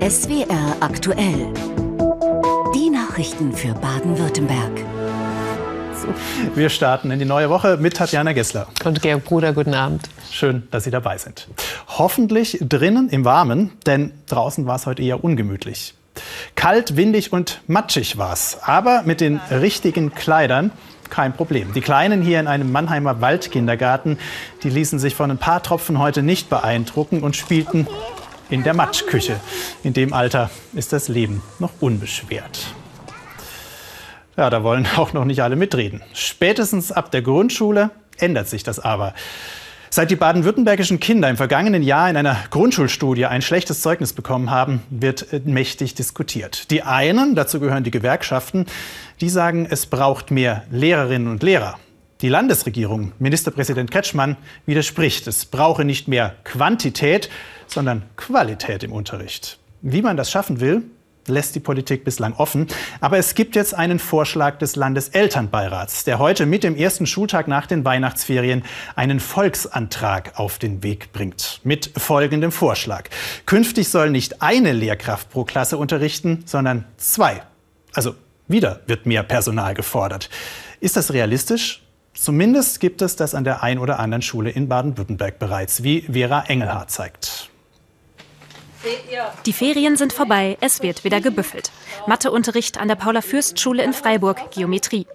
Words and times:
SWR 0.00 0.76
aktuell. 0.80 1.52
Die 2.74 2.88
Nachrichten 2.88 3.52
für 3.52 3.74
Baden-Württemberg. 3.74 4.70
Wir 6.54 6.70
starten 6.70 7.10
in 7.10 7.18
die 7.18 7.26
neue 7.26 7.50
Woche 7.50 7.76
mit 7.76 7.98
Tatjana 7.98 8.32
Gessler. 8.32 8.68
Und 8.86 9.02
Georg 9.02 9.24
Bruder, 9.24 9.52
guten 9.52 9.74
Abend. 9.74 10.08
Schön, 10.30 10.66
dass 10.70 10.84
Sie 10.84 10.90
dabei 10.90 11.18
sind. 11.18 11.46
Hoffentlich 11.86 12.56
drinnen 12.62 13.10
im 13.10 13.26
Warmen, 13.26 13.72
denn 13.84 14.12
draußen 14.28 14.66
war 14.66 14.76
es 14.76 14.86
heute 14.86 15.02
eher 15.02 15.22
ungemütlich. 15.22 15.92
Kalt, 16.54 16.96
windig 16.96 17.34
und 17.34 17.60
matschig 17.66 18.16
war 18.16 18.32
es. 18.32 18.56
Aber 18.62 19.02
mit 19.02 19.20
den 19.20 19.42
richtigen 19.50 20.14
Kleidern 20.14 20.70
kein 21.10 21.34
Problem. 21.34 21.72
Die 21.72 21.80
Kleinen 21.80 22.22
hier 22.22 22.40
in 22.40 22.46
einem 22.46 22.72
Mannheimer 22.72 23.20
Waldkindergarten, 23.20 24.18
die 24.62 24.70
ließen 24.70 24.98
sich 24.98 25.14
von 25.14 25.30
ein 25.30 25.38
paar 25.38 25.62
Tropfen 25.62 25.98
heute 25.98 26.22
nicht 26.22 26.50
beeindrucken 26.50 27.22
und 27.22 27.36
spielten 27.36 27.86
in 28.50 28.62
der 28.62 28.74
Matschküche. 28.74 29.40
In 29.82 29.92
dem 29.92 30.12
Alter 30.12 30.50
ist 30.74 30.92
das 30.92 31.08
Leben 31.08 31.42
noch 31.58 31.70
unbeschwert. 31.80 32.74
Ja, 34.36 34.50
da 34.50 34.62
wollen 34.62 34.86
auch 34.96 35.12
noch 35.12 35.24
nicht 35.24 35.42
alle 35.42 35.56
mitreden. 35.56 36.02
Spätestens 36.12 36.92
ab 36.92 37.10
der 37.10 37.22
Grundschule 37.22 37.90
ändert 38.18 38.48
sich 38.48 38.62
das 38.62 38.80
aber. 38.80 39.14
Seit 39.94 40.10
die 40.10 40.16
baden-württembergischen 40.16 40.98
Kinder 40.98 41.30
im 41.30 41.36
vergangenen 41.36 41.84
Jahr 41.84 42.10
in 42.10 42.16
einer 42.16 42.36
Grundschulstudie 42.50 43.26
ein 43.26 43.42
schlechtes 43.42 43.80
Zeugnis 43.80 44.12
bekommen 44.12 44.50
haben, 44.50 44.82
wird 44.90 45.46
mächtig 45.46 45.94
diskutiert. 45.94 46.72
Die 46.72 46.82
einen, 46.82 47.36
dazu 47.36 47.60
gehören 47.60 47.84
die 47.84 47.92
Gewerkschaften, 47.92 48.66
die 49.20 49.28
sagen, 49.28 49.68
es 49.70 49.86
braucht 49.86 50.32
mehr 50.32 50.64
Lehrerinnen 50.72 51.28
und 51.28 51.44
Lehrer. 51.44 51.78
Die 52.22 52.28
Landesregierung, 52.28 53.12
Ministerpräsident 53.20 53.92
Kretschmann, 53.92 54.36
widerspricht. 54.66 55.28
Es 55.28 55.44
brauche 55.44 55.84
nicht 55.84 56.08
mehr 56.08 56.34
Quantität, 56.42 57.30
sondern 57.68 58.02
Qualität 58.16 58.82
im 58.82 58.90
Unterricht. 58.90 59.60
Wie 59.80 60.02
man 60.02 60.16
das 60.16 60.28
schaffen 60.28 60.58
will, 60.58 60.82
lässt 61.28 61.54
die 61.54 61.60
Politik 61.60 62.04
bislang 62.04 62.34
offen. 62.34 62.66
Aber 63.00 63.18
es 63.18 63.34
gibt 63.34 63.56
jetzt 63.56 63.74
einen 63.74 63.98
Vorschlag 63.98 64.58
des 64.58 64.76
Landeselternbeirats, 64.76 66.04
der 66.04 66.18
heute 66.18 66.46
mit 66.46 66.64
dem 66.64 66.76
ersten 66.76 67.06
Schultag 67.06 67.48
nach 67.48 67.66
den 67.66 67.84
Weihnachtsferien 67.84 68.64
einen 68.96 69.20
Volksantrag 69.20 70.38
auf 70.38 70.58
den 70.58 70.82
Weg 70.82 71.12
bringt. 71.12 71.60
Mit 71.64 71.90
folgendem 71.96 72.52
Vorschlag. 72.52 73.08
Künftig 73.46 73.88
soll 73.88 74.10
nicht 74.10 74.42
eine 74.42 74.72
Lehrkraft 74.72 75.30
pro 75.30 75.44
Klasse 75.44 75.78
unterrichten, 75.78 76.42
sondern 76.46 76.84
zwei. 76.96 77.42
Also 77.94 78.14
wieder 78.48 78.80
wird 78.86 79.06
mehr 79.06 79.22
Personal 79.22 79.74
gefordert. 79.74 80.28
Ist 80.80 80.96
das 80.96 81.12
realistisch? 81.12 81.82
Zumindest 82.14 82.78
gibt 82.78 83.02
es 83.02 83.16
das 83.16 83.34
an 83.34 83.44
der 83.44 83.62
ein 83.62 83.78
oder 83.78 83.98
anderen 83.98 84.22
Schule 84.22 84.50
in 84.50 84.68
Baden-Württemberg 84.68 85.38
bereits, 85.38 85.82
wie 85.82 86.02
Vera 86.02 86.44
Engelhardt 86.46 86.90
zeigt. 86.90 87.50
Die 89.46 89.52
Ferien 89.52 89.96
sind 89.96 90.12
vorbei, 90.12 90.56
es 90.60 90.82
wird 90.82 91.04
wieder 91.04 91.20
gebüffelt. 91.20 91.70
Matheunterricht 92.06 92.78
an 92.78 92.88
der 92.88 92.96
Paula-Fürst-Schule 92.96 93.82
in 93.82 93.92
Freiburg, 93.92 94.50
Geometrie. 94.50 95.06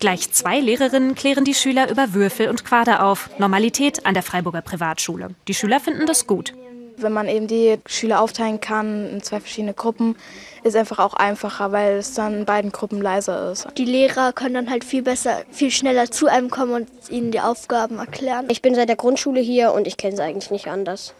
Gleich 0.00 0.30
zwei 0.32 0.60
Lehrerinnen 0.60 1.14
klären 1.14 1.44
die 1.44 1.54
Schüler 1.54 1.90
über 1.90 2.14
Würfel 2.14 2.48
und 2.48 2.64
Quader 2.64 3.04
auf. 3.04 3.30
Normalität 3.38 4.06
an 4.06 4.14
der 4.14 4.22
Freiburger 4.22 4.62
Privatschule. 4.62 5.28
Die 5.48 5.54
Schüler 5.54 5.80
finden 5.80 6.06
das 6.06 6.26
gut. 6.26 6.52
Wenn 6.98 7.12
man 7.12 7.28
eben 7.28 7.46
die 7.46 7.76
Schüler 7.84 8.22
aufteilen 8.22 8.60
kann 8.60 9.10
in 9.10 9.22
zwei 9.22 9.40
verschiedene 9.40 9.74
Gruppen, 9.74 10.16
ist 10.62 10.76
einfach 10.76 10.98
auch 10.98 11.12
einfacher, 11.12 11.70
weil 11.70 11.98
es 11.98 12.14
dann 12.14 12.38
in 12.38 12.44
beiden 12.46 12.72
Gruppen 12.72 13.02
leiser 13.02 13.52
ist. 13.52 13.68
Die 13.76 13.84
Lehrer 13.84 14.32
können 14.32 14.54
dann 14.54 14.70
halt 14.70 14.82
viel 14.82 15.02
besser, 15.02 15.42
viel 15.50 15.70
schneller 15.70 16.10
zu 16.10 16.26
einem 16.26 16.48
kommen 16.48 16.72
und 16.72 16.88
ihnen 17.10 17.32
die 17.32 17.40
Aufgaben 17.40 17.98
erklären. 17.98 18.46
Ich 18.48 18.62
bin 18.62 18.74
seit 18.74 18.88
der 18.88 18.96
Grundschule 18.96 19.40
hier 19.40 19.72
und 19.72 19.86
ich 19.86 19.98
kenne 19.98 20.14
es 20.14 20.20
eigentlich 20.20 20.50
nicht 20.50 20.68
anders. 20.68 21.12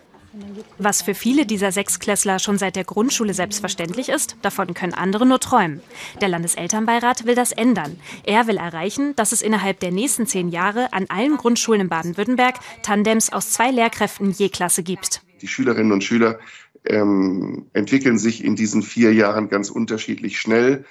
Was 0.79 1.03
für 1.03 1.15
viele 1.15 1.47
dieser 1.47 1.73
Sechsklässler 1.73 2.39
schon 2.39 2.59
seit 2.59 2.77
der 2.77 2.85
Grundschule 2.85 3.35
selbstverständlich 3.35 4.09
ist, 4.09 4.37
davon 4.43 4.75
können 4.75 4.95
andere 4.95 5.27
nur 5.27 5.41
träumen. 5.41 5.81
Der 6.21 6.29
Landeselternbeirat 6.29 7.27
will 7.27 7.35
das 7.35 7.53
ändern. 7.53 7.99
Er 8.25 8.47
will 8.47 8.57
erreichen, 8.57 9.15
dass 9.17 9.33
es 9.33 9.43
innerhalb 9.43 9.81
der 9.81 9.93
nächsten 9.93 10.27
zehn 10.27 10.49
Jahre 10.49 10.93
an 10.93 11.07
allen 11.09 11.37
Grundschulen 11.37 11.83
in 11.83 11.89
Baden-Württemberg 11.89 12.57
Tandems 12.83 13.33
aus 13.33 13.51
zwei 13.53 13.71
Lehrkräften 13.71 14.31
je 14.31 14.49
Klasse 14.49 14.83
gibt. 14.83 15.23
Die 15.41 15.49
Schülerinnen 15.49 15.93
und 15.93 16.05
Schüler 16.05 16.39
ähm, 16.85 17.67
entwickeln 17.73 18.19
sich 18.19 18.45
in 18.45 18.57
diesen 18.57 18.83
vier 18.83 19.13
Jahren 19.13 19.49
ganz 19.49 19.71
unterschiedlich 19.71 20.39
schnell. 20.39 20.85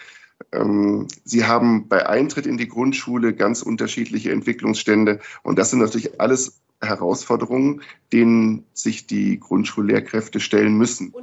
Ähm, 0.52 1.08
sie 1.24 1.46
haben 1.46 1.88
bei 1.88 2.08
Eintritt 2.08 2.46
in 2.46 2.58
die 2.58 2.68
Grundschule 2.68 3.34
ganz 3.34 3.62
unterschiedliche 3.62 4.32
Entwicklungsstände. 4.32 5.20
Und 5.44 5.60
das 5.60 5.70
sind 5.70 5.80
natürlich 5.80 6.20
alles 6.20 6.62
Herausforderungen, 6.82 7.82
denen 8.12 8.66
sich 8.74 9.08
die 9.08 9.40
Grundschullehrkräfte 9.40 10.40
stellen 10.40 10.78
müssen. 10.78 11.14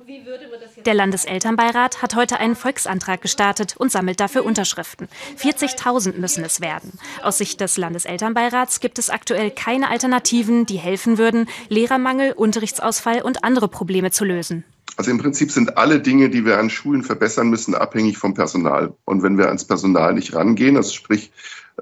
Der 0.84 0.94
Landeselternbeirat 0.94 2.02
hat 2.02 2.16
heute 2.16 2.38
einen 2.38 2.56
Volksantrag 2.56 3.20
gestartet 3.20 3.76
und 3.76 3.92
sammelt 3.92 4.18
dafür 4.18 4.44
Unterschriften. 4.44 5.08
40.000 5.38 6.18
müssen 6.18 6.42
es 6.44 6.60
werden. 6.60 6.98
Aus 7.22 7.38
Sicht 7.38 7.60
des 7.60 7.76
Landeselternbeirats 7.76 8.80
gibt 8.80 8.98
es 8.98 9.10
aktuell 9.10 9.50
keine 9.50 9.88
Alternativen, 9.88 10.66
die 10.66 10.78
helfen 10.78 11.18
würden, 11.18 11.48
Lehrermangel, 11.68 12.32
Unterrichtsausfall 12.32 13.22
und 13.22 13.44
andere 13.44 13.68
Probleme 13.68 14.10
zu 14.10 14.24
lösen. 14.24 14.64
Also 14.97 15.10
im 15.10 15.19
Prinzip 15.19 15.50
sind 15.50 15.78
alle 15.78 16.00
Dinge, 16.00 16.28
die 16.28 16.44
wir 16.44 16.58
an 16.58 16.70
Schulen 16.70 17.03
verbessern 17.03 17.48
müssen, 17.48 17.75
abhängig 17.75 18.19
vom 18.19 18.34
Personal. 18.34 18.92
Und 19.04 19.22
wenn 19.22 19.38
wir 19.38 19.47
ans 19.47 19.64
Personal 19.64 20.14
nicht 20.14 20.34
rangehen, 20.34 20.76
also 20.76 20.92
sprich 20.92 21.32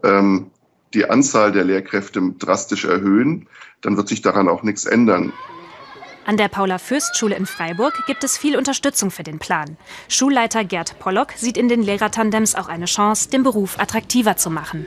ähm, 0.05 0.51
die 0.95 1.09
Anzahl 1.09 1.53
der 1.53 1.65
Lehrkräfte 1.65 2.21
drastisch 2.39 2.85
erhöhen, 2.85 3.49
dann 3.81 3.97
wird 3.97 4.09
sich 4.09 4.23
daran 4.23 4.49
auch 4.49 4.63
nichts 4.63 4.85
ändern. 4.85 5.33
An 6.27 6.37
der 6.37 6.49
Paula-Fürst-Schule 6.49 7.35
in 7.35 7.47
Freiburg 7.47 8.05
gibt 8.07 8.23
es 8.25 8.37
viel 8.37 8.57
Unterstützung 8.57 9.11
für 9.11 9.23
den 9.23 9.39
Plan. 9.39 9.77
Schulleiter 10.09 10.65
Gerd 10.65 10.99
Pollock 10.99 11.33
sieht 11.35 11.57
in 11.57 11.69
den 11.69 11.83
Lehrertandems 11.83 12.55
auch 12.55 12.69
eine 12.69 12.85
Chance, 12.85 13.31
den 13.31 13.43
Beruf 13.43 13.79
attraktiver 13.79 14.37
zu 14.37 14.51
machen. 14.51 14.87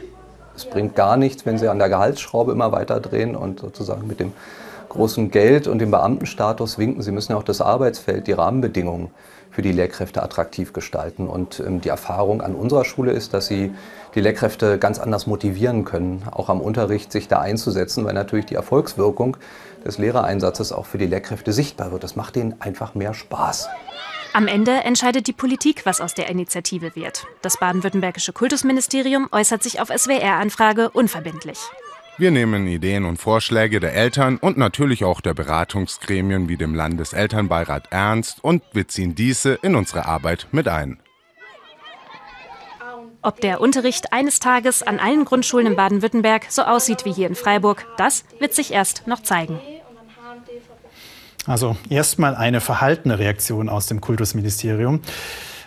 Es 0.56 0.66
bringt 0.66 0.96
gar 0.96 1.18
nichts, 1.18 1.46
wenn 1.46 1.58
Sie 1.58 1.68
an 1.68 1.80
der 1.80 1.90
Gehaltsschraube 1.90 2.52
immer 2.52 2.72
weiter 2.72 3.00
drehen 3.00 3.36
und 3.36 3.60
sozusagen 3.60 4.08
mit 4.08 4.20
dem 4.20 4.32
großen 4.94 5.32
Geld 5.32 5.68
und 5.68 5.80
dem 5.80 5.92
Beamtenstatus 5.92 6.78
winken. 6.78 7.02
Sie 7.02 7.12
müssen 7.12 7.34
auch 7.34 7.44
das 7.44 7.62
Arbeitsfeld, 7.62 8.28
die 8.28 8.32
Rahmenbedingungen 8.32 9.10
für 9.52 9.62
die 9.62 9.72
Lehrkräfte 9.72 10.24
attraktiv 10.24 10.74
gestalten. 10.74 11.28
Und 11.28 11.60
ähm, 11.60 11.82
die 11.82 11.90
Erfahrung 11.90 12.42
an 12.42 12.56
unserer 12.56 12.86
Schule 12.86 13.12
ist, 13.12 13.34
dass 13.34 13.48
sie 13.48 13.74
die 14.16 14.22
Lehrkräfte 14.22 14.78
ganz 14.78 15.00
anders 15.00 15.28
motivieren 15.28 15.86
können, 15.86 16.24
auch 16.32 16.50
am 16.50 16.62
Unterricht 16.62 17.12
sich 17.12 17.28
da 17.28 17.40
einzusetzen, 17.40 18.06
weil 18.06 18.14
natürlich 18.14 18.46
die 18.46 18.56
Erfolgswirkung 18.56 19.38
des 19.86 19.98
Lehrereinsatzes 19.98 20.72
auch 20.72 20.86
für 20.86 20.98
die 20.98 21.08
Lehrkräfte 21.08 21.54
sichtbar 21.54 21.92
wird. 21.92 22.04
Das 22.04 22.16
macht 22.16 22.36
ihnen 22.38 22.56
einfach 22.60 22.96
mehr 22.96 23.14
Spaß. 23.14 23.68
Am 24.34 24.48
Ende 24.48 24.72
entscheidet 24.72 25.28
die 25.28 25.34
Politik, 25.34 25.86
was 25.86 26.02
aus 26.02 26.16
der 26.16 26.30
Initiative 26.30 26.96
wird. 26.96 27.26
Das 27.44 27.60
baden-württembergische 27.60 28.34
Kultusministerium 28.34 29.28
äußert 29.32 29.62
sich 29.62 29.80
auf 29.80 29.90
SWR-Anfrage 29.90 30.90
unverbindlich. 30.90 31.60
Wir 32.20 32.30
nehmen 32.30 32.68
Ideen 32.68 33.06
und 33.06 33.18
Vorschläge 33.18 33.80
der 33.80 33.96
Eltern 33.96 34.38
und 34.38 34.56
natürlich 34.56 35.04
auch 35.04 35.20
der 35.20 35.34
Beratungsgremien 35.34 36.48
wie 36.48 36.58
dem 36.58 36.76
Landeselternbeirat 36.76 37.88
ernst 37.90 38.44
und 38.44 38.62
wir 38.72 38.88
ziehen 38.88 39.16
diese 39.16 39.56
in 39.56 39.76
unsere 39.76 40.06
Arbeit 40.06 40.48
mit 40.52 40.68
ein. 40.68 41.00
Ob 43.24 43.42
der 43.42 43.62
Unterricht 43.62 44.14
eines 44.14 44.40
Tages 44.40 44.84
an 44.84 45.00
allen 45.00 45.26
Grundschulen 45.26 45.66
in 45.66 45.76
Baden-Württemberg 45.76 46.46
so 46.50 46.62
aussieht 46.62 47.04
wie 47.06 47.14
hier 47.14 47.28
in 47.28 47.36
Freiburg, 47.36 47.88
das 47.98 48.26
wird 48.38 48.54
sich 48.54 48.74
erst 48.74 49.08
noch 49.08 49.24
zeigen. 49.24 49.60
Also 51.48 51.76
erstmal 51.90 52.36
eine 52.36 52.62
verhaltene 52.62 53.18
Reaktion 53.18 53.70
aus 53.70 53.88
dem 53.88 54.02
Kultusministerium. 54.02 55.02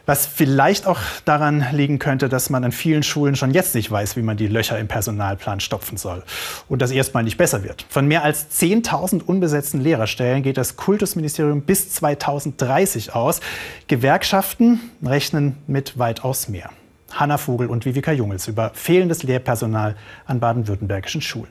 Was 0.06 0.25
vielleicht 0.25 0.87
auch 0.87 1.00
daran 1.25 1.67
liegen 1.72 1.99
könnte, 1.99 2.28
dass 2.28 2.49
man 2.49 2.65
an 2.65 2.71
vielen 2.71 3.03
Schulen 3.03 3.34
schon 3.34 3.50
jetzt 3.50 3.75
nicht 3.75 3.91
weiß, 3.91 4.17
wie 4.17 4.22
man 4.22 4.37
die 4.37 4.47
Löcher 4.47 4.78
im 4.78 4.87
Personalplan 4.87 5.59
stopfen 5.59 5.99
soll. 5.99 6.22
Und 6.69 6.81
das 6.81 6.93
erstmal 6.93 7.25
nicht 7.25 7.37
besser 7.37 7.65
wird. 7.65 7.84
Von 7.89 8.06
mehr 8.06 8.22
als 8.22 8.47
10.000 8.53 9.22
unbesetzten 9.22 9.81
Lehrerstellen 9.81 10.44
geht 10.44 10.59
das 10.59 10.77
Kultusministerium 10.77 11.62
bis 11.62 11.91
2030 11.91 13.14
aus. 13.17 13.41
Gewerkschaften 13.88 14.81
rechnen 15.05 15.56
mit 15.67 15.99
weitaus 15.99 16.49
mehr. 16.49 16.70
Hanna 17.11 17.37
Vogel 17.37 17.67
und 17.67 17.85
Vivika 17.85 18.12
Jungels 18.12 18.47
über 18.47 18.70
fehlendes 18.75 19.25
Lehrpersonal 19.25 19.97
an 20.26 20.38
baden-württembergischen 20.38 21.20
Schulen. 21.20 21.50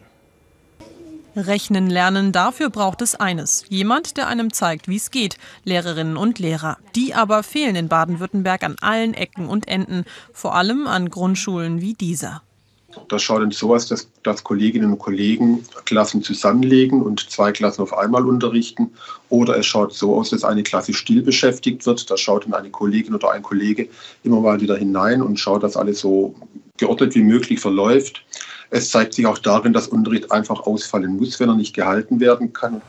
Rechnen 1.35 1.89
lernen, 1.89 2.31
dafür 2.31 2.69
braucht 2.69 3.01
es 3.01 3.15
eines. 3.15 3.65
Jemand, 3.69 4.17
der 4.17 4.27
einem 4.27 4.53
zeigt, 4.53 4.87
wie 4.87 4.95
es 4.95 5.11
geht. 5.11 5.37
Lehrerinnen 5.63 6.17
und 6.17 6.39
Lehrer. 6.39 6.77
Die 6.95 7.13
aber 7.13 7.43
fehlen 7.43 7.75
in 7.75 7.89
Baden-Württemberg 7.89 8.63
an 8.63 8.75
allen 8.81 9.13
Ecken 9.13 9.47
und 9.47 9.67
Enden. 9.67 10.05
Vor 10.33 10.55
allem 10.55 10.87
an 10.87 11.09
Grundschulen 11.09 11.81
wie 11.81 11.93
dieser. 11.93 12.41
Das 13.09 13.23
schaut 13.23 13.41
dann 13.41 13.51
so 13.51 13.75
aus, 13.75 13.87
dass, 13.87 14.07
dass, 14.23 14.43
Kolleginnen 14.43 14.93
und 14.93 14.99
Kollegen 14.99 15.65
Klassen 15.85 16.23
zusammenlegen 16.23 17.01
und 17.01 17.29
zwei 17.29 17.51
Klassen 17.51 17.81
auf 17.81 17.97
einmal 17.97 18.25
unterrichten. 18.25 18.91
Oder 19.29 19.57
es 19.57 19.65
schaut 19.65 19.93
so 19.93 20.15
aus, 20.15 20.29
dass 20.29 20.43
eine 20.43 20.63
Klasse 20.63 20.93
still 20.93 21.21
beschäftigt 21.21 21.85
wird. 21.85 22.09
Da 22.09 22.17
schaut 22.17 22.45
dann 22.45 22.53
eine 22.53 22.69
Kollegin 22.69 23.13
oder 23.13 23.31
ein 23.31 23.43
Kollege 23.43 23.89
immer 24.23 24.39
mal 24.39 24.61
wieder 24.61 24.77
hinein 24.77 25.21
und 25.21 25.39
schaut, 25.39 25.63
dass 25.63 25.75
alles 25.77 25.99
so 25.99 26.35
geordnet 26.77 27.15
wie 27.15 27.23
möglich 27.23 27.59
verläuft. 27.59 28.23
Es 28.69 28.89
zeigt 28.89 29.13
sich 29.13 29.25
auch 29.25 29.37
darin, 29.37 29.73
dass 29.73 29.87
Unterricht 29.87 30.31
einfach 30.31 30.61
ausfallen 30.61 31.17
muss, 31.17 31.39
wenn 31.39 31.49
er 31.49 31.55
nicht 31.55 31.73
gehalten 31.73 32.19
werden 32.19 32.53
kann. 32.53 32.81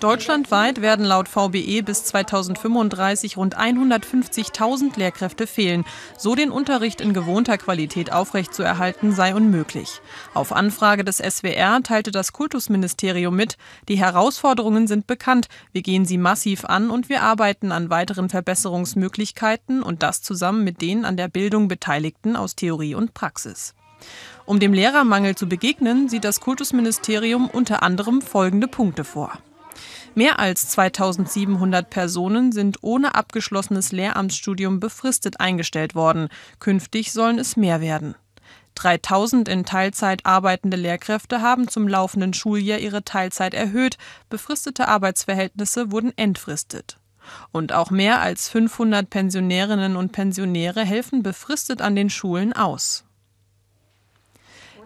Deutschlandweit 0.00 0.80
werden 0.80 1.04
laut 1.04 1.28
VBE 1.28 1.82
bis 1.82 2.04
2035 2.04 3.36
rund 3.36 3.58
150.000 3.58 4.96
Lehrkräfte 4.96 5.48
fehlen. 5.48 5.84
So 6.16 6.36
den 6.36 6.52
Unterricht 6.52 7.00
in 7.00 7.12
gewohnter 7.12 7.58
Qualität 7.58 8.12
aufrechtzuerhalten 8.12 9.10
sei 9.10 9.34
unmöglich. 9.34 10.00
Auf 10.34 10.52
Anfrage 10.52 11.02
des 11.02 11.16
SWR 11.16 11.82
teilte 11.82 12.12
das 12.12 12.32
Kultusministerium 12.32 13.34
mit, 13.34 13.56
die 13.88 13.98
Herausforderungen 13.98 14.86
sind 14.86 15.08
bekannt, 15.08 15.48
wir 15.72 15.82
gehen 15.82 16.04
sie 16.04 16.18
massiv 16.18 16.64
an 16.64 16.90
und 16.90 17.08
wir 17.08 17.22
arbeiten 17.22 17.72
an 17.72 17.90
weiteren 17.90 18.28
Verbesserungsmöglichkeiten 18.28 19.82
und 19.82 20.04
das 20.04 20.22
zusammen 20.22 20.62
mit 20.62 20.80
den 20.80 21.04
an 21.04 21.16
der 21.16 21.26
Bildung 21.26 21.66
Beteiligten 21.66 22.36
aus 22.36 22.54
Theorie 22.54 22.94
und 22.94 23.14
Praxis. 23.14 23.74
Um 24.48 24.58
dem 24.58 24.72
Lehrermangel 24.72 25.34
zu 25.34 25.46
begegnen, 25.46 26.08
sieht 26.08 26.24
das 26.24 26.40
Kultusministerium 26.40 27.50
unter 27.50 27.82
anderem 27.82 28.22
folgende 28.22 28.66
Punkte 28.66 29.04
vor. 29.04 29.38
Mehr 30.14 30.38
als 30.38 30.70
2700 30.70 31.90
Personen 31.90 32.50
sind 32.50 32.78
ohne 32.80 33.14
abgeschlossenes 33.14 33.92
Lehramtsstudium 33.92 34.80
befristet 34.80 35.38
eingestellt 35.38 35.94
worden. 35.94 36.30
Künftig 36.60 37.12
sollen 37.12 37.38
es 37.38 37.58
mehr 37.58 37.82
werden. 37.82 38.14
3000 38.76 39.50
in 39.50 39.66
Teilzeit 39.66 40.24
arbeitende 40.24 40.78
Lehrkräfte 40.78 41.42
haben 41.42 41.68
zum 41.68 41.86
laufenden 41.86 42.32
Schuljahr 42.32 42.78
ihre 42.78 43.04
Teilzeit 43.04 43.52
erhöht, 43.52 43.98
befristete 44.30 44.88
Arbeitsverhältnisse 44.88 45.92
wurden 45.92 46.16
entfristet. 46.16 46.96
Und 47.52 47.74
auch 47.74 47.90
mehr 47.90 48.22
als 48.22 48.48
500 48.48 49.10
Pensionärinnen 49.10 49.94
und 49.94 50.12
Pensionäre 50.12 50.86
helfen 50.86 51.22
befristet 51.22 51.82
an 51.82 51.94
den 51.94 52.08
Schulen 52.08 52.54
aus. 52.54 53.04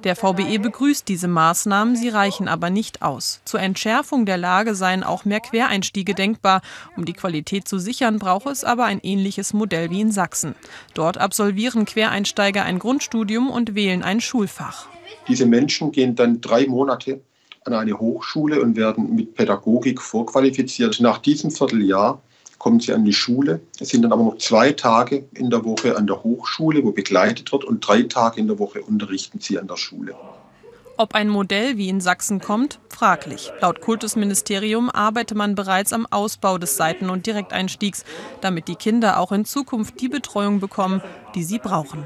Der 0.05 0.17
VBE 0.17 0.59
begrüßt 0.59 1.07
diese 1.07 1.29
Maßnahmen, 1.29 1.95
sie 1.95 2.09
reichen 2.09 2.49
aber 2.49 2.71
nicht 2.71 3.03
aus. 3.03 3.41
Zur 3.45 3.61
Entschärfung 3.61 4.27
der 4.27 4.37
Lage 4.37 4.75
seien 4.75 5.05
auch 5.05 5.25
mehr 5.25 5.39
Quereinstiege 5.39 6.15
denkbar. 6.15 6.61
Um 6.97 7.05
die 7.05 7.13
Qualität 7.13 7.69
zu 7.69 7.79
sichern, 7.79 8.19
brauche 8.19 8.51
es 8.51 8.65
aber 8.65 8.85
ein 8.85 8.99
ähnliches 9.03 9.53
Modell 9.53 9.91
wie 9.91 10.01
in 10.01 10.11
Sachsen. 10.11 10.57
Dort 10.95 11.19
absolvieren 11.19 11.85
Quereinsteiger 11.85 12.65
ein 12.65 12.81
Grundstudium 12.81 13.49
und 13.49 13.77
wählen 13.77 14.03
ein 14.03 14.21
Schulfach. 14.21 14.89
Diese 15.29 15.47
Menschen 15.47 15.93
gehen 15.93 16.17
dann 16.17 16.41
drei 16.41 16.67
Monate 16.67 17.21
an 17.65 17.75
eine 17.75 17.97
Hochschule 17.99 18.61
und 18.61 18.75
werden 18.75 19.15
mit 19.15 19.35
Pädagogik 19.35 20.03
vorqualifiziert. 20.03 21.01
Nach 21.01 21.19
diesem 21.19 21.53
Vierteljahr 21.53 22.21
kommen 22.63 22.79
sie 22.79 22.93
an 22.93 23.05
die 23.05 23.13
Schule. 23.13 23.61
Es 23.81 23.89
sind 23.89 24.03
dann 24.03 24.13
aber 24.13 24.23
noch 24.23 24.39
zwei 24.39 24.71
Tage 24.71 25.25
in 25.35 25.51
der 25.51 25.65
Woche 25.65 25.97
an 25.97 26.07
der 26.07 26.23
Hochschule, 26.23 26.85
wo 26.85 26.93
begleitet 26.93 27.51
wird, 27.51 27.65
und 27.65 27.81
drei 27.81 28.03
Tage 28.03 28.41
in 28.41 28.47
der 28.47 28.61
Woche 28.61 28.81
unterrichten 28.83 29.41
sie 29.41 29.59
an 29.59 29.67
der 29.67 29.77
Schule. 29.77 30.15
Ob 30.97 31.17
ein 31.17 31.29
Modell 31.29 31.77
wie 31.77 31.89
in 31.89 32.01
Sachsen 32.01 32.41
kommt, 32.41 32.79
fraglich. 32.89 33.53
Laut 33.61 33.81
Kultusministerium 33.81 34.91
arbeite 34.91 35.35
man 35.35 35.57
bereits 35.57 35.93
am 35.93 36.07
Ausbau 36.09 36.57
des 36.57 36.77
Seiten- 36.77 37.11
und 37.11 37.27
Direkteinstiegs, 37.27 38.05
damit 38.41 38.69
die 38.69 38.77
Kinder 38.77 39.19
auch 39.19 39.33
in 39.33 39.45
Zukunft 39.45 40.01
die 40.01 40.09
Betreuung 40.09 40.61
bekommen, 40.61 41.03
die 41.35 41.43
sie 41.43 41.59
brauchen. 41.59 42.05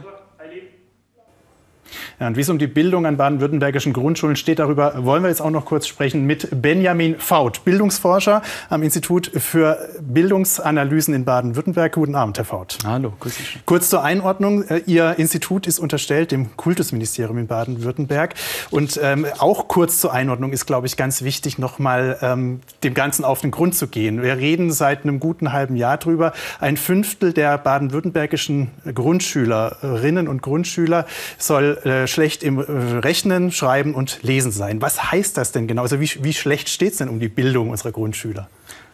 Ja, 2.21 2.27
und 2.27 2.37
wie 2.37 2.41
es 2.41 2.49
um 2.49 2.59
die 2.59 2.67
Bildung 2.67 3.07
an 3.07 3.17
baden-württembergischen 3.17 3.93
Grundschulen 3.93 4.37
steht, 4.37 4.59
darüber 4.59 5.05
wollen 5.05 5.23
wir 5.23 5.29
jetzt 5.29 5.41
auch 5.41 5.51
noch 5.51 5.65
kurz 5.65 5.87
sprechen 5.87 6.25
mit 6.25 6.63
Benjamin 6.63 7.17
Faut, 7.19 7.65
Bildungsforscher 7.65 8.43
am 8.69 8.83
Institut 8.83 9.31
für 9.35 9.79
Bildungsanalysen 10.01 11.15
in 11.15 11.25
Baden-Württemberg. 11.25 11.93
Guten 11.93 12.15
Abend, 12.15 12.39
Herr 12.39 12.45
Faut. 12.45 12.79
Hallo, 12.85 13.13
grüß 13.21 13.37
dich. 13.37 13.59
Kurz 13.65 13.91
zur 13.91 14.03
Einordnung. 14.03 14.63
Äh, 14.65 14.83
Ihr 14.87 15.19
Institut 15.19 15.67
ist 15.67 15.79
unterstellt 15.79 16.33
dem 16.33 16.57
Kultusministerium 16.57 17.39
in 17.39 17.47
Baden-Württemberg. 17.47 18.35
Und 18.71 18.99
ähm, 19.03 19.27
auch 19.39 19.69
kurz 19.69 20.01
zur 20.01 20.13
Einordnung 20.13 20.53
ist, 20.53 20.67
glaube 20.67 20.87
ich, 20.87 20.97
ganz 20.97 21.23
wichtig, 21.23 21.59
noch 21.59 21.79
mal 21.79 22.19
ähm, 22.23 22.61
dem 22.83 22.95
Ganzen 22.95 23.25
auf 23.25 23.41
den 23.41 23.51
Grund 23.51 23.75
zu 23.75 23.89
gehen. 23.89 24.23
Wir 24.23 24.37
reden 24.37 24.73
seit 24.73 25.05
einem 25.05 25.21
guten 25.21 25.53
halben 25.53 25.77
Jahr 25.77 25.99
drüber. 25.99 26.33
Ein 26.61 26.77
Fünftel 26.77 27.33
der 27.33 27.59
baden-württembergischen 27.59 28.71
Grundschülerinnen 28.95 30.29
und 30.29 30.43
Grundschüler 30.43 31.07
soll 31.39 31.76
äh, 31.85 32.07
schlecht 32.07 32.43
im 32.43 32.59
äh, 32.59 32.63
Rechnen, 32.99 33.53
Schreiben 33.53 33.95
und 33.95 34.23
Lesen 34.23 34.53
sein. 34.53 34.81
Was 34.81 35.13
heißt 35.13 35.37
das 35.37 35.53
denn 35.53 35.67
genau? 35.67 35.83
Also 35.83 36.01
wie, 36.01 36.11
wie 36.23 36.33
schlecht 36.33 36.69
steht 36.69 36.93
es 36.93 36.99
denn 36.99 37.09
um 37.09 37.21
die 37.21 37.29
Bildung 37.29 37.71
unserer 37.71 37.93
Grundschüler? 37.93 38.49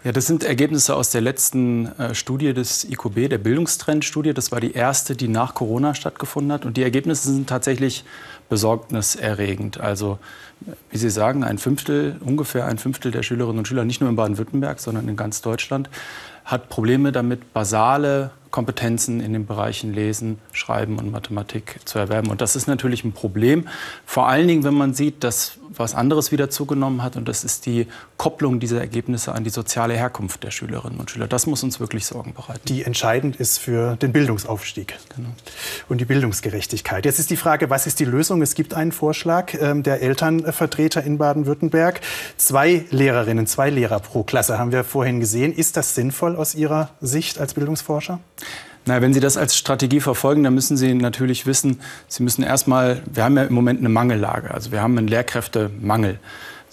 Ja, 0.05 0.11
das 0.11 0.26
sind 0.26 0.43
Ergebnisse 0.43 0.96
aus 0.96 1.11
der 1.11 1.20
letzten 1.20 1.87
äh, 1.99 2.14
Studie 2.14 2.52
des 2.52 2.84
IQB, 2.84 3.29
der 3.29 3.38
Bildungstrendstudie. 3.38 4.34
Das 4.34 4.50
war 4.50 4.61
die 4.61 4.73
erste, 4.73 5.14
die 5.14 5.29
nach 5.29 5.55
Corona 5.55 5.94
stattgefunden 5.94 6.52
hat. 6.52 6.64
Und 6.64 6.76
die 6.76 6.82
Ergebnisse 6.82 7.32
sind 7.32 7.49
tatsächlich 7.49 8.05
besorgniserregend. 8.49 9.79
Also, 9.81 10.19
wie 10.90 10.99
Sie 10.99 11.08
sagen, 11.08 11.44
ein 11.44 11.58
Fünftel, 11.58 12.17
ungefähr 12.20 12.67
ein 12.67 12.79
Fünftel 12.79 13.12
der 13.12 13.23
Schülerinnen 13.23 13.58
und 13.58 13.69
Schüler, 13.69 13.84
nicht 13.84 14.00
nur 14.00 14.11
in 14.11 14.17
Baden-Württemberg, 14.17 14.81
sondern 14.81 15.08
in 15.08 15.14
ganz 15.14 15.40
Deutschland, 15.40 15.88
hat 16.44 16.69
Probleme 16.69 17.12
damit, 17.12 17.52
basale 17.52 18.32
Kompetenzen 18.52 19.20
in 19.20 19.32
den 19.32 19.46
Bereichen 19.46 19.93
Lesen, 19.93 20.38
Schreiben 20.52 20.99
und 20.99 21.10
Mathematik 21.10 21.81
zu 21.84 21.99
erwerben. 21.99 22.31
Und 22.31 22.40
das 22.40 22.54
ist 22.54 22.69
natürlich 22.69 23.02
ein 23.02 23.12
Problem, 23.12 23.66
vor 24.06 24.28
allen 24.28 24.46
Dingen, 24.46 24.62
wenn 24.62 24.75
man 24.75 24.94
sieht, 24.94 25.25
dass 25.25 25.58
was 25.78 25.94
anderes 25.94 26.32
wieder 26.32 26.50
zugenommen 26.50 27.02
hat 27.02 27.16
und 27.16 27.28
das 27.28 27.44
ist 27.44 27.66
die 27.66 27.87
Kopplung 28.16 28.60
dieser 28.60 28.81
Ergebnisse 28.81 29.32
an 29.32 29.44
die 29.44 29.50
soziale 29.50 29.94
Herkunft 29.94 30.44
der 30.44 30.50
Schülerinnen 30.50 31.00
und 31.00 31.10
Schüler. 31.10 31.26
Das 31.26 31.46
muss 31.46 31.62
uns 31.62 31.81
wirklich 31.81 32.06
Sorgen 32.06 32.34
bereiten. 32.34 32.60
Die 32.66 32.84
entscheidend 32.84 33.37
ist 33.37 33.58
für 33.58 33.96
den 33.96 34.12
Bildungsaufstieg 34.12 34.98
genau. 35.16 35.31
und 35.88 36.00
die 36.00 36.05
Bildungsgerechtigkeit. 36.05 37.05
Jetzt 37.05 37.19
ist 37.19 37.31
die 37.31 37.37
Frage, 37.37 37.70
was 37.70 37.87
ist 37.87 38.00
die 38.00 38.05
Lösung? 38.05 38.43
Es 38.43 38.55
gibt 38.55 38.75
einen 38.75 38.93
Vorschlag 38.93 39.55
ähm, 39.60 39.82
der 39.82 40.02
Elternvertreter 40.02 41.02
in 41.02 41.19
Baden-Württemberg. 41.19 42.00
Zwei 42.37 42.84
Lehrerinnen, 42.90 43.46
zwei 43.46 43.70
Lehrer 43.70 44.00
pro 44.00 44.22
Klasse 44.22 44.58
haben 44.58 44.72
wir 44.72 44.84
vorhin 44.84 45.20
gesehen. 45.20 45.52
Ist 45.52 45.76
das 45.76 45.94
sinnvoll 45.94 46.37
aus 46.37 46.55
Ihrer 46.55 46.90
Sicht 47.00 47.38
als 47.38 47.55
Bildungsforscher? 47.55 48.20
Na, 48.85 49.00
wenn 49.00 49.15
Sie 49.15 49.21
das 49.21 49.37
als 49.37 49.56
Strategie 49.56 50.00
verfolgen, 50.00 50.43
dann 50.43 50.55
müssen 50.55 50.77
Sie 50.77 50.93
natürlich 50.94 51.47
wissen, 51.47 51.81
Sie 52.09 52.23
müssen 52.23 52.43
erstmal, 52.43 53.03
wir 53.12 53.25
haben 53.25 53.37
ja 53.37 53.44
im 53.44 53.55
Moment 53.55 53.79
eine 53.79 53.89
Mangellage, 53.89 54.53
also 54.53 54.73
wir 54.73 54.83
haben 54.83 54.99
einen 54.99 55.06
Lehrkräftemangel. 55.06 56.19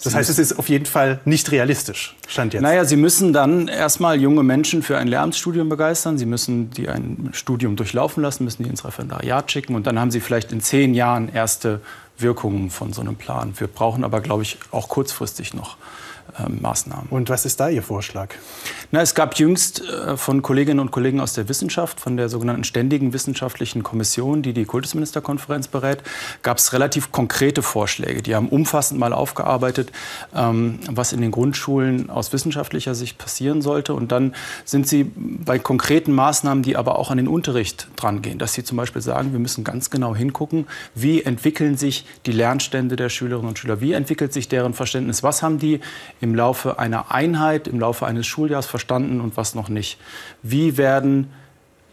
Das 0.02 0.14
heißt, 0.14 0.30
es 0.30 0.38
ist 0.38 0.58
auf 0.58 0.70
jeden 0.70 0.86
Fall 0.86 1.20
nicht 1.26 1.52
realistisch, 1.52 2.16
stand 2.26 2.54
jetzt. 2.54 2.62
Naja, 2.62 2.84
Sie 2.86 2.96
müssen 2.96 3.32
dann 3.34 3.68
erstmal 3.68 4.18
junge 4.18 4.42
Menschen 4.42 4.82
für 4.82 4.96
ein 4.96 5.08
Lehramtsstudium 5.08 5.68
begeistern. 5.68 6.16
Sie 6.16 6.24
müssen 6.24 6.70
die 6.70 6.88
ein 6.88 7.30
Studium 7.32 7.76
durchlaufen 7.76 8.22
lassen, 8.22 8.44
müssen 8.44 8.62
die 8.62 8.70
ins 8.70 8.84
Referendariat 8.84 9.52
schicken 9.52 9.74
und 9.74 9.86
dann 9.86 10.00
haben 10.00 10.10
Sie 10.10 10.20
vielleicht 10.20 10.52
in 10.52 10.62
zehn 10.62 10.94
Jahren 10.94 11.30
erste 11.32 11.82
Wirkungen 12.16 12.70
von 12.70 12.94
so 12.94 13.02
einem 13.02 13.16
Plan. 13.16 13.52
Wir 13.58 13.66
brauchen 13.66 14.02
aber, 14.02 14.20
glaube 14.20 14.42
ich, 14.42 14.58
auch 14.70 14.88
kurzfristig 14.88 15.52
noch 15.52 15.76
Maßnahmen. 16.48 17.08
Und 17.10 17.28
was 17.28 17.44
ist 17.44 17.60
da 17.60 17.68
Ihr 17.68 17.82
Vorschlag? 17.82 18.34
Na, 18.90 19.00
es 19.00 19.14
gab 19.14 19.38
jüngst 19.38 19.82
äh, 19.82 20.16
von 20.16 20.42
Kolleginnen 20.42 20.80
und 20.80 20.90
Kollegen 20.90 21.20
aus 21.20 21.32
der 21.34 21.48
Wissenschaft, 21.48 22.00
von 22.00 22.16
der 22.16 22.28
sogenannten 22.28 22.64
Ständigen 22.64 23.12
Wissenschaftlichen 23.12 23.82
Kommission, 23.82 24.42
die 24.42 24.52
die 24.52 24.64
Kultusministerkonferenz 24.64 25.68
berät, 25.68 26.02
gab 26.42 26.58
es 26.58 26.72
relativ 26.72 27.12
konkrete 27.12 27.62
Vorschläge. 27.62 28.22
Die 28.22 28.34
haben 28.34 28.48
umfassend 28.48 28.98
mal 28.98 29.12
aufgearbeitet, 29.12 29.92
ähm, 30.34 30.80
was 30.90 31.12
in 31.12 31.20
den 31.20 31.30
Grundschulen 31.30 32.10
aus 32.10 32.32
wissenschaftlicher 32.32 32.94
Sicht 32.94 33.18
passieren 33.18 33.62
sollte. 33.62 33.94
Und 33.94 34.12
dann 34.12 34.34
sind 34.64 34.88
sie 34.88 35.10
bei 35.14 35.58
konkreten 35.58 36.12
Maßnahmen, 36.12 36.62
die 36.62 36.76
aber 36.76 36.98
auch 36.98 37.10
an 37.10 37.16
den 37.16 37.28
Unterricht 37.28 37.88
drangehen, 37.96 38.38
dass 38.38 38.54
sie 38.54 38.64
zum 38.64 38.76
Beispiel 38.76 39.02
sagen, 39.02 39.32
wir 39.32 39.38
müssen 39.38 39.64
ganz 39.64 39.90
genau 39.90 40.14
hingucken, 40.14 40.66
wie 40.94 41.22
entwickeln 41.22 41.76
sich 41.76 42.04
die 42.26 42.32
Lernstände 42.32 42.96
der 42.96 43.08
Schülerinnen 43.08 43.48
und 43.48 43.58
Schüler, 43.58 43.80
wie 43.80 43.92
entwickelt 43.92 44.32
sich 44.32 44.48
deren 44.48 44.74
Verständnis, 44.74 45.22
was 45.22 45.42
haben 45.42 45.58
die 45.58 45.80
im 46.20 46.34
Laufe 46.34 46.78
einer 46.78 47.10
Einheit, 47.12 47.68
im 47.68 47.80
Laufe 47.80 48.06
eines 48.06 48.26
Schuljahres 48.26 48.66
verstanden 48.66 49.20
und 49.20 49.36
was 49.36 49.54
noch 49.54 49.68
nicht. 49.68 49.98
Wie 50.42 50.76
werden 50.76 51.30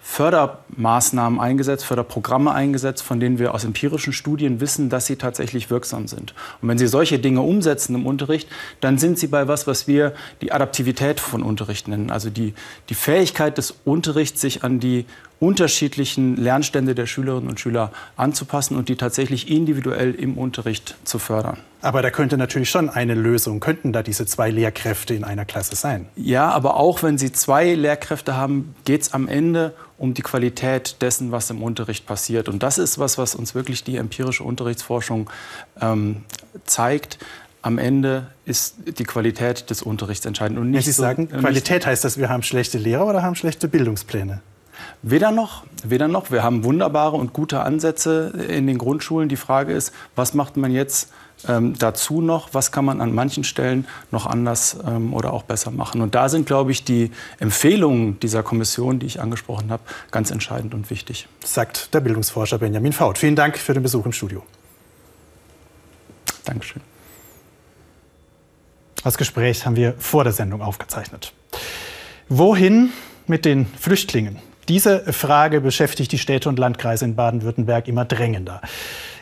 Fördermaßnahmen 0.10 1.38
eingesetzt, 1.38 1.84
Förderprogramme 1.84 2.54
eingesetzt, 2.54 3.04
von 3.04 3.20
denen 3.20 3.40
wir 3.40 3.54
aus 3.54 3.66
empirischen 3.66 4.14
Studien 4.14 4.62
wissen, 4.62 4.90
dass 4.90 5.06
sie 5.06 5.18
tatsächlich 5.18 5.70
wirksam 5.70 6.08
sind. 6.08 6.34
Und 6.62 6.70
wenn 6.70 6.78
Sie 6.78 6.88
solche 6.88 7.20
Dinge 7.20 7.42
umsetzen 7.42 7.94
im 7.94 8.06
Unterricht, 8.06 8.48
dann 8.80 8.98
sind 8.98 9.20
Sie 9.20 9.28
bei 9.28 9.50
was, 9.50 9.68
was 9.68 9.86
wir 9.86 10.14
die 10.42 10.54
Adaptivität 10.54 11.20
von 11.20 11.44
Unterricht 11.44 11.90
nennen, 11.90 12.10
also 12.10 12.30
die, 12.30 12.54
die 12.88 12.96
Fähigkeit 12.96 13.58
des 13.58 13.76
Unterrichts, 13.84 14.40
sich 14.40 14.64
an 14.64 14.80
die 14.80 15.06
unterschiedlichen 15.40 16.36
Lernstände 16.36 16.96
der 16.96 17.06
Schülerinnen 17.06 17.50
und 17.50 17.60
Schüler 17.60 17.92
anzupassen 18.16 18.76
und 18.76 18.90
die 18.90 18.96
tatsächlich 18.96 19.50
individuell 19.52 20.16
im 20.16 20.38
Unterricht 20.38 20.96
zu 21.04 21.20
fördern. 21.20 21.58
Aber 21.82 22.02
da 22.02 22.10
könnte 22.10 22.38
natürlich 22.38 22.70
schon 22.70 22.90
eine 22.90 23.14
Lösung, 23.14 23.60
könnten 23.60 23.94
da 23.94 24.02
diese 24.02 24.26
zwei 24.26 24.50
Lehrkräfte 24.50 25.14
in 25.14 25.24
einer 25.24 25.46
Klasse 25.46 25.76
sein. 25.76 26.08
Ja, 26.16 26.50
aber 26.50 26.78
auch 26.78 27.04
wenn 27.04 27.18
Sie 27.20 27.32
zwei 27.32 27.76
Lehrkräfte 27.76 28.36
haben, 28.36 28.74
geht 28.86 29.04
es 29.04 29.14
am 29.14 29.28
Ende 29.28 29.74
um 30.00 30.14
die 30.14 30.24
Qualität 30.24 30.98
dessen, 31.02 31.32
was 31.32 31.50
im 31.52 31.62
Unterricht 31.62 32.08
passiert. 32.08 32.50
Und 32.50 32.64
das 32.64 32.80
ist 32.80 32.98
was, 32.98 33.18
was 33.18 33.36
uns 33.36 33.54
wirklich 33.54 33.84
die 33.84 33.98
empirische 33.98 34.44
Unterrichtsforschung 34.44 35.30
ähm, 35.80 36.24
zeigt 36.66 37.20
am 37.64 37.80
Ende 37.80 38.28
ist 38.46 38.76
die 38.98 39.04
Qualität 39.04 39.70
des 39.70 39.82
Unterrichts 39.82 40.26
entscheidend. 40.26 40.58
Und 40.58 40.72
nicht 40.72 40.86
Wenn 40.86 40.94
Sie 40.94 41.02
sagen, 41.02 41.28
so, 41.30 41.38
Qualität 41.40 41.86
heißt 41.86 42.04
das, 42.06 42.18
wir 42.18 42.30
haben 42.30 42.42
schlechte 42.42 42.78
Lehrer 42.78 43.06
oder 43.06 43.24
haben 43.24 43.36
schlechte 43.36 43.68
Bildungspläne? 43.68 44.42
Weder 45.02 45.32
noch, 45.32 45.64
weder 45.84 46.08
noch. 46.08 46.32
Wir 46.32 46.44
haben 46.44 46.64
wunderbare 46.64 47.16
und 47.16 47.34
gute 47.34 47.62
Ansätze 47.62 48.34
in 48.48 48.68
den 48.68 48.78
Grundschulen. 48.78 49.30
Die 49.30 49.38
Frage 49.38 49.74
ist, 49.74 49.94
was 50.16 50.34
macht 50.34 50.58
man 50.58 50.72
jetzt 50.72 51.12
Ähm, 51.48 51.76
dazu 51.78 52.20
noch, 52.20 52.56
was 52.56 52.72
kann 52.72 52.84
man 52.84 53.00
an 53.00 53.14
manchen 53.14 53.44
Stellen 53.44 53.86
noch 54.10 54.26
anders 54.26 54.76
ähm, 54.88 55.14
oder 55.14 55.34
auch 55.34 55.44
besser 55.44 55.70
machen. 55.70 56.02
Und 56.02 56.16
da 56.16 56.30
sind, 56.30 56.48
glaube 56.48 56.72
ich, 56.72 56.84
die 56.84 57.12
Empfehlungen 57.38 58.20
dieser 58.20 58.42
Kommission, 58.42 58.98
die 58.98 59.06
ich 59.06 59.22
angesprochen 59.22 59.70
habe, 59.70 59.84
ganz 60.10 60.32
entscheidend 60.32 60.74
und 60.74 60.90
wichtig. 60.90 61.28
Sagt 61.46 61.94
der 61.94 62.00
Bildungsforscher 62.00 62.58
Benjamin 62.58 62.92
Faut. 62.92 63.20
Vielen 63.20 63.36
Dank 63.36 63.60
für 63.60 63.76
den 63.76 63.84
Besuch 63.84 64.08
im 64.08 64.14
Studio. 64.14 64.42
Dankeschön. 66.44 66.82
Das 69.04 69.16
Gespräch 69.16 69.64
haben 69.64 69.76
wir 69.76 69.94
vor 70.00 70.24
der 70.24 70.34
Sendung 70.34 70.64
aufgezeichnet. 70.64 71.34
Wohin 72.30 72.92
mit 73.28 73.46
den 73.46 73.68
Flüchtlingen? 73.80 74.40
Diese 74.70 75.14
Frage 75.14 75.62
beschäftigt 75.62 76.12
die 76.12 76.18
Städte 76.18 76.50
und 76.50 76.60
Landkreise 76.60 77.06
in 77.06 77.16
Baden-Württemberg 77.16 77.88
immer 77.88 78.04
drängender. 78.04 78.62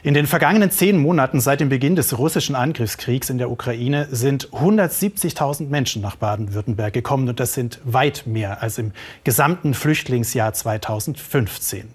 In 0.02 0.14
den 0.14 0.26
vergangenen 0.26 0.72
zehn 0.72 0.98
Monaten 0.98 1.40
seit 1.40 1.60
dem 1.60 1.70
Beginn 1.70 1.96
des 1.96 2.18
russischen 2.18 2.56
Angriffskriegs 2.56 3.30
in 3.30 3.38
der 3.38 3.52
Ukraine 3.52 4.08
sind 4.12 4.50
170.000 4.50 5.68
Menschen 5.68 6.02
nach 6.02 6.16
Baden-Württemberg 6.16 6.94
gekommen 6.94 7.30
und 7.30 7.40
das 7.40 7.54
sind 7.54 7.80
weit 7.84 8.24
mehr 8.26 8.64
als 8.64 8.78
im 8.78 8.92
gesamten 9.24 9.74
Flüchtlingsjahr 9.74 10.54
2015. 10.54 11.90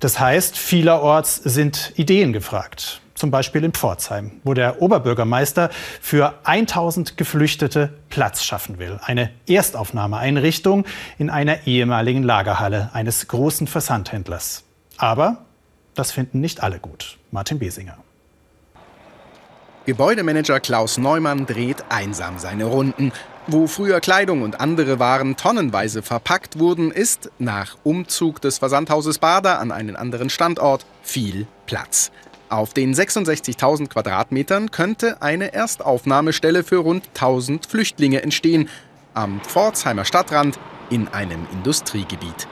Das 0.00 0.18
heißt, 0.18 0.56
vielerorts 0.56 1.36
sind 1.36 1.92
Ideen 1.96 2.32
gefragt 2.32 3.00
zum 3.18 3.30
Beispiel 3.30 3.64
in 3.64 3.72
Pforzheim, 3.72 4.40
wo 4.44 4.54
der 4.54 4.80
Oberbürgermeister 4.80 5.70
für 6.00 6.34
1000 6.44 7.16
Geflüchtete 7.16 7.92
Platz 8.08 8.44
schaffen 8.44 8.78
will. 8.78 9.00
Eine 9.02 9.30
Erstaufnahmeeinrichtung 9.46 10.84
in 11.18 11.30
einer 11.30 11.66
ehemaligen 11.66 12.22
Lagerhalle 12.22 12.90
eines 12.92 13.28
großen 13.28 13.66
Versandhändlers. 13.66 14.64
Aber 14.96 15.44
das 15.94 16.12
finden 16.12 16.40
nicht 16.40 16.62
alle 16.62 16.78
gut. 16.78 17.18
Martin 17.30 17.58
Besinger. 17.58 17.98
Gebäudemanager 19.86 20.60
Klaus 20.60 20.98
Neumann 20.98 21.46
dreht 21.46 21.82
einsam 21.88 22.38
seine 22.38 22.66
Runden. 22.66 23.10
Wo 23.46 23.66
früher 23.66 24.00
Kleidung 24.00 24.42
und 24.42 24.60
andere 24.60 24.98
Waren 24.98 25.36
tonnenweise 25.36 26.02
verpackt 26.02 26.58
wurden, 26.58 26.90
ist 26.90 27.30
nach 27.38 27.78
Umzug 27.84 28.42
des 28.42 28.58
Versandhauses 28.58 29.18
Bader 29.18 29.58
an 29.58 29.72
einen 29.72 29.96
anderen 29.96 30.28
Standort 30.28 30.84
viel 31.02 31.46
Platz. 31.64 32.12
Auf 32.48 32.72
den 32.72 32.94
66.000 32.94 33.88
Quadratmetern 33.88 34.70
könnte 34.70 35.20
eine 35.20 35.52
Erstaufnahmestelle 35.52 36.64
für 36.64 36.78
rund 36.78 37.08
1000 37.08 37.66
Flüchtlinge 37.66 38.22
entstehen, 38.22 38.70
am 39.12 39.40
Pforzheimer 39.42 40.06
Stadtrand 40.06 40.58
in 40.88 41.08
einem 41.08 41.46
Industriegebiet. 41.52 42.48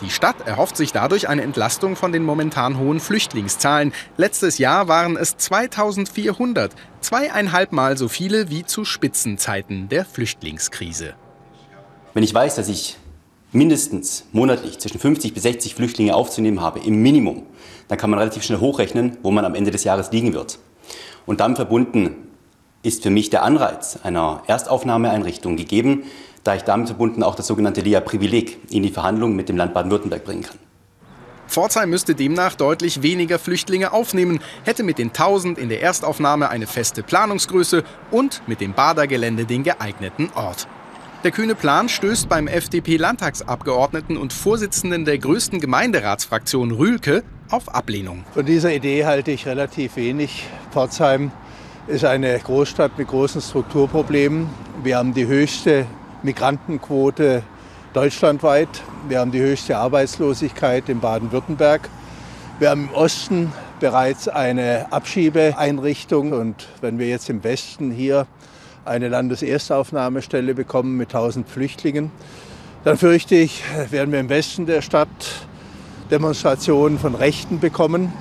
Die 0.00 0.10
Stadt 0.10 0.46
erhofft 0.46 0.76
sich 0.76 0.90
dadurch 0.92 1.28
eine 1.28 1.42
Entlastung 1.42 1.94
von 1.94 2.10
den 2.10 2.24
momentan 2.24 2.76
hohen 2.76 2.98
Flüchtlingszahlen. 2.98 3.92
Letztes 4.16 4.58
Jahr 4.58 4.88
waren 4.88 5.16
es 5.16 5.36
2400, 5.36 6.72
zweieinhalb 7.00 7.70
Mal 7.70 7.96
so 7.96 8.08
viele 8.08 8.50
wie 8.50 8.64
zu 8.64 8.84
Spitzenzeiten 8.84 9.88
der 9.88 10.04
Flüchtlingskrise. 10.04 11.14
Wenn 12.14 12.24
ich 12.24 12.34
weiß, 12.34 12.56
dass 12.56 12.68
ich 12.68 12.96
mindestens 13.54 14.26
monatlich 14.32 14.78
zwischen 14.78 14.98
50 14.98 15.32
bis 15.32 15.44
60 15.44 15.74
Flüchtlinge 15.74 16.14
aufzunehmen 16.14 16.60
habe, 16.60 16.80
im 16.80 17.02
Minimum, 17.02 17.44
dann 17.88 17.98
kann 17.98 18.10
man 18.10 18.18
relativ 18.18 18.42
schnell 18.42 18.60
hochrechnen, 18.60 19.16
wo 19.22 19.30
man 19.30 19.44
am 19.44 19.54
Ende 19.54 19.70
des 19.70 19.84
Jahres 19.84 20.10
liegen 20.12 20.34
wird. 20.34 20.58
Und 21.26 21.40
damit 21.40 21.56
verbunden 21.56 22.16
ist 22.82 23.02
für 23.02 23.10
mich 23.10 23.30
der 23.30 23.42
Anreiz 23.42 23.98
einer 24.02 24.42
Erstaufnahmeeinrichtung 24.46 25.56
gegeben, 25.56 26.04
da 26.42 26.54
ich 26.54 26.62
damit 26.62 26.88
verbunden 26.88 27.22
auch 27.22 27.34
das 27.34 27.46
sogenannte 27.46 27.80
LEA-Privileg 27.80 28.58
in 28.70 28.82
die 28.82 28.90
Verhandlungen 28.90 29.36
mit 29.36 29.48
dem 29.48 29.56
Land 29.56 29.72
Baden-Württemberg 29.72 30.24
bringen 30.24 30.42
kann. 30.42 30.58
Pforzheim 31.48 31.90
müsste 31.90 32.14
demnach 32.14 32.54
deutlich 32.54 33.02
weniger 33.02 33.38
Flüchtlinge 33.38 33.92
aufnehmen, 33.92 34.40
hätte 34.64 34.82
mit 34.82 34.98
den 34.98 35.08
1000 35.08 35.58
in 35.58 35.68
der 35.68 35.82
Erstaufnahme 35.82 36.48
eine 36.48 36.66
feste 36.66 37.02
Planungsgröße 37.02 37.84
und 38.10 38.42
mit 38.46 38.60
dem 38.60 38.72
Badergelände 38.72 39.44
den 39.44 39.62
geeigneten 39.62 40.30
Ort. 40.34 40.66
Der 41.24 41.30
kühne 41.30 41.54
Plan 41.54 41.88
stößt 41.88 42.28
beim 42.28 42.46
FDP-Landtagsabgeordneten 42.48 44.18
und 44.18 44.34
Vorsitzenden 44.34 45.06
der 45.06 45.16
größten 45.16 45.58
Gemeinderatsfraktion 45.58 46.70
Rühlke 46.70 47.22
auf 47.48 47.74
Ablehnung. 47.74 48.24
Von 48.34 48.44
dieser 48.44 48.74
Idee 48.74 49.06
halte 49.06 49.30
ich 49.30 49.46
relativ 49.46 49.96
wenig. 49.96 50.46
Pforzheim 50.70 51.32
ist 51.86 52.04
eine 52.04 52.38
Großstadt 52.38 52.98
mit 52.98 53.08
großen 53.08 53.40
Strukturproblemen. 53.40 54.50
Wir 54.82 54.98
haben 54.98 55.14
die 55.14 55.26
höchste 55.26 55.86
Migrantenquote 56.22 57.42
deutschlandweit. 57.94 58.68
Wir 59.08 59.20
haben 59.20 59.32
die 59.32 59.40
höchste 59.40 59.78
Arbeitslosigkeit 59.78 60.90
in 60.90 61.00
Baden-Württemberg. 61.00 61.88
Wir 62.58 62.68
haben 62.68 62.90
im 62.90 62.94
Osten 62.94 63.50
bereits 63.80 64.28
eine 64.28 64.92
Abschiebeeinrichtung. 64.92 66.34
Und 66.34 66.68
wenn 66.82 66.98
wir 66.98 67.08
jetzt 67.08 67.30
im 67.30 67.42
Westen 67.44 67.90
hier 67.90 68.26
eine 68.84 69.08
Landeserstaufnahmestelle 69.08 70.54
bekommen 70.54 70.96
mit 70.96 71.14
1000 71.14 71.48
Flüchtlingen. 71.48 72.10
Dann 72.84 72.98
fürchte 72.98 73.34
ich, 73.34 73.62
werden 73.90 74.12
wir 74.12 74.20
im 74.20 74.28
Westen 74.28 74.66
der 74.66 74.82
Stadt 74.82 75.08
Demonstrationen 76.10 76.98
von 76.98 77.14
Rechten 77.14 77.60
bekommen 77.60 78.12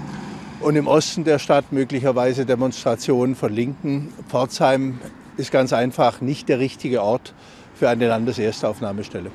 und 0.61 0.75
im 0.75 0.87
Osten 0.87 1.25
der 1.25 1.39
Stadt 1.39 1.71
möglicherweise 1.71 2.45
Demonstrationen 2.45 3.35
von 3.35 3.53
Linken. 3.53 4.13
Pforzheim 4.29 4.99
ist 5.35 5.51
ganz 5.51 5.73
einfach 5.73 6.21
nicht 6.21 6.47
der 6.47 6.59
richtige 6.59 7.01
Ort 7.01 7.33
für 7.75 7.89
eine 7.89 8.07
Landeserstaufnahmestelle. 8.07 9.31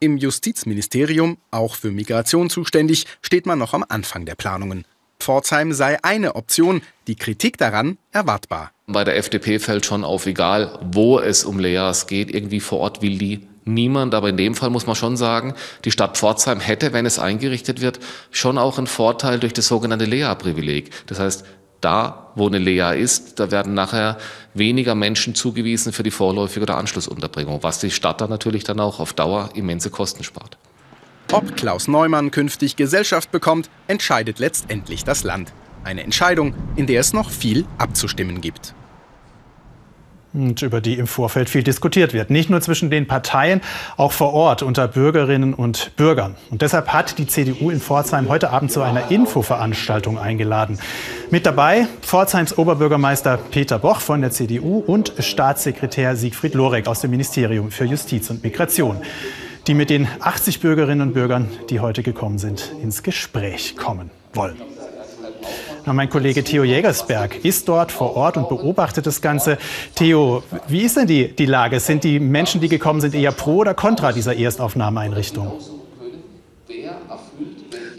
Im 0.00 0.16
Justizministerium, 0.16 1.36
auch 1.50 1.74
für 1.74 1.90
Migration 1.90 2.50
zuständig, 2.50 3.06
steht 3.22 3.46
man 3.46 3.58
noch 3.58 3.74
am 3.74 3.84
Anfang 3.88 4.24
der 4.24 4.34
Planungen. 4.34 4.84
Pforzheim 5.20 5.72
sei 5.72 6.02
eine 6.02 6.34
Option, 6.34 6.80
die 7.06 7.16
Kritik 7.16 7.58
daran 7.58 7.98
erwartbar. 8.10 8.72
Bei 8.92 9.04
der 9.04 9.16
FDP 9.16 9.58
fällt 9.58 9.86
schon 9.86 10.04
auf, 10.04 10.26
egal 10.26 10.78
wo 10.92 11.20
es 11.20 11.44
um 11.44 11.58
Leas 11.58 12.06
geht, 12.06 12.34
irgendwie 12.34 12.60
vor 12.60 12.80
Ort 12.80 13.02
will 13.02 13.18
die 13.18 13.46
niemand. 13.64 14.14
Aber 14.14 14.28
in 14.28 14.36
dem 14.36 14.54
Fall 14.54 14.70
muss 14.70 14.86
man 14.86 14.96
schon 14.96 15.16
sagen, 15.16 15.54
die 15.84 15.90
Stadt 15.90 16.16
Pforzheim 16.16 16.60
hätte, 16.60 16.92
wenn 16.92 17.06
es 17.06 17.18
eingerichtet 17.18 17.80
wird, 17.80 18.00
schon 18.30 18.58
auch 18.58 18.78
einen 18.78 18.86
Vorteil 18.86 19.38
durch 19.38 19.52
das 19.52 19.68
sogenannte 19.68 20.06
Lea-Privileg. 20.06 20.90
Das 21.06 21.20
heißt, 21.20 21.44
da, 21.80 22.32
wo 22.34 22.46
eine 22.46 22.58
Lea 22.58 23.00
ist, 23.00 23.40
da 23.40 23.50
werden 23.50 23.74
nachher 23.74 24.18
weniger 24.54 24.94
Menschen 24.94 25.34
zugewiesen 25.34 25.92
für 25.92 26.02
die 26.02 26.10
vorläufige 26.10 26.64
oder 26.64 26.76
Anschlussunterbringung, 26.76 27.62
was 27.62 27.78
die 27.78 27.90
Stadt 27.90 28.20
dann 28.20 28.30
natürlich 28.30 28.64
dann 28.64 28.80
auch 28.80 29.00
auf 29.00 29.12
Dauer 29.12 29.50
immense 29.54 29.90
Kosten 29.90 30.24
spart. 30.24 30.58
Ob 31.32 31.56
Klaus 31.56 31.86
Neumann 31.86 32.32
künftig 32.32 32.76
Gesellschaft 32.76 33.30
bekommt, 33.30 33.70
entscheidet 33.86 34.40
letztendlich 34.40 35.04
das 35.04 35.22
Land. 35.22 35.52
Eine 35.84 36.02
Entscheidung, 36.02 36.54
in 36.76 36.86
der 36.86 37.00
es 37.00 37.12
noch 37.12 37.30
viel 37.30 37.64
abzustimmen 37.78 38.40
gibt. 38.40 38.74
Und 40.32 40.62
über 40.62 40.80
die 40.80 40.94
im 40.94 41.06
Vorfeld 41.06 41.50
viel 41.50 41.62
diskutiert 41.62 42.12
wird. 42.12 42.30
Nicht 42.30 42.50
nur 42.50 42.60
zwischen 42.60 42.90
den 42.90 43.06
Parteien, 43.06 43.60
auch 43.96 44.12
vor 44.12 44.32
Ort 44.32 44.62
unter 44.62 44.86
Bürgerinnen 44.86 45.54
und 45.54 45.96
Bürgern. 45.96 46.36
Und 46.50 46.62
deshalb 46.62 46.88
hat 46.88 47.18
die 47.18 47.26
CDU 47.26 47.70
in 47.70 47.80
Pforzheim 47.80 48.28
heute 48.28 48.50
Abend 48.50 48.70
zu 48.70 48.82
einer 48.82 49.10
Infoveranstaltung 49.10 50.18
eingeladen. 50.18 50.78
Mit 51.30 51.46
dabei 51.46 51.86
Pforzheims 52.02 52.56
Oberbürgermeister 52.56 53.38
Peter 53.50 53.78
Boch 53.78 54.00
von 54.00 54.20
der 54.20 54.30
CDU 54.30 54.78
und 54.78 55.12
Staatssekretär 55.18 56.14
Siegfried 56.14 56.54
Lorek 56.54 56.86
aus 56.86 57.00
dem 57.00 57.10
Ministerium 57.10 57.70
für 57.70 57.84
Justiz 57.84 58.30
und 58.30 58.44
Migration 58.44 59.02
die 59.66 59.74
mit 59.74 59.90
den 59.90 60.08
80 60.20 60.60
Bürgerinnen 60.60 61.08
und 61.08 61.14
Bürgern, 61.14 61.48
die 61.68 61.80
heute 61.80 62.02
gekommen 62.02 62.38
sind, 62.38 62.72
ins 62.82 63.02
Gespräch 63.02 63.76
kommen 63.76 64.10
wollen. 64.32 64.56
Na, 65.86 65.92
mein 65.92 66.10
Kollege 66.10 66.44
Theo 66.44 66.64
Jägersberg 66.64 67.44
ist 67.44 67.68
dort 67.68 67.90
vor 67.90 68.14
Ort 68.14 68.36
und 68.36 68.48
beobachtet 68.48 69.06
das 69.06 69.20
Ganze. 69.20 69.56
Theo, 69.94 70.42
wie 70.68 70.82
ist 70.82 70.96
denn 70.96 71.06
die, 71.06 71.34
die 71.34 71.46
Lage? 71.46 71.80
Sind 71.80 72.04
die 72.04 72.20
Menschen, 72.20 72.60
die 72.60 72.68
gekommen 72.68 73.00
sind, 73.00 73.14
eher 73.14 73.32
pro 73.32 73.58
oder 73.58 73.74
contra 73.74 74.12
dieser 74.12 74.36
Erstaufnahmeeinrichtung? 74.36 75.52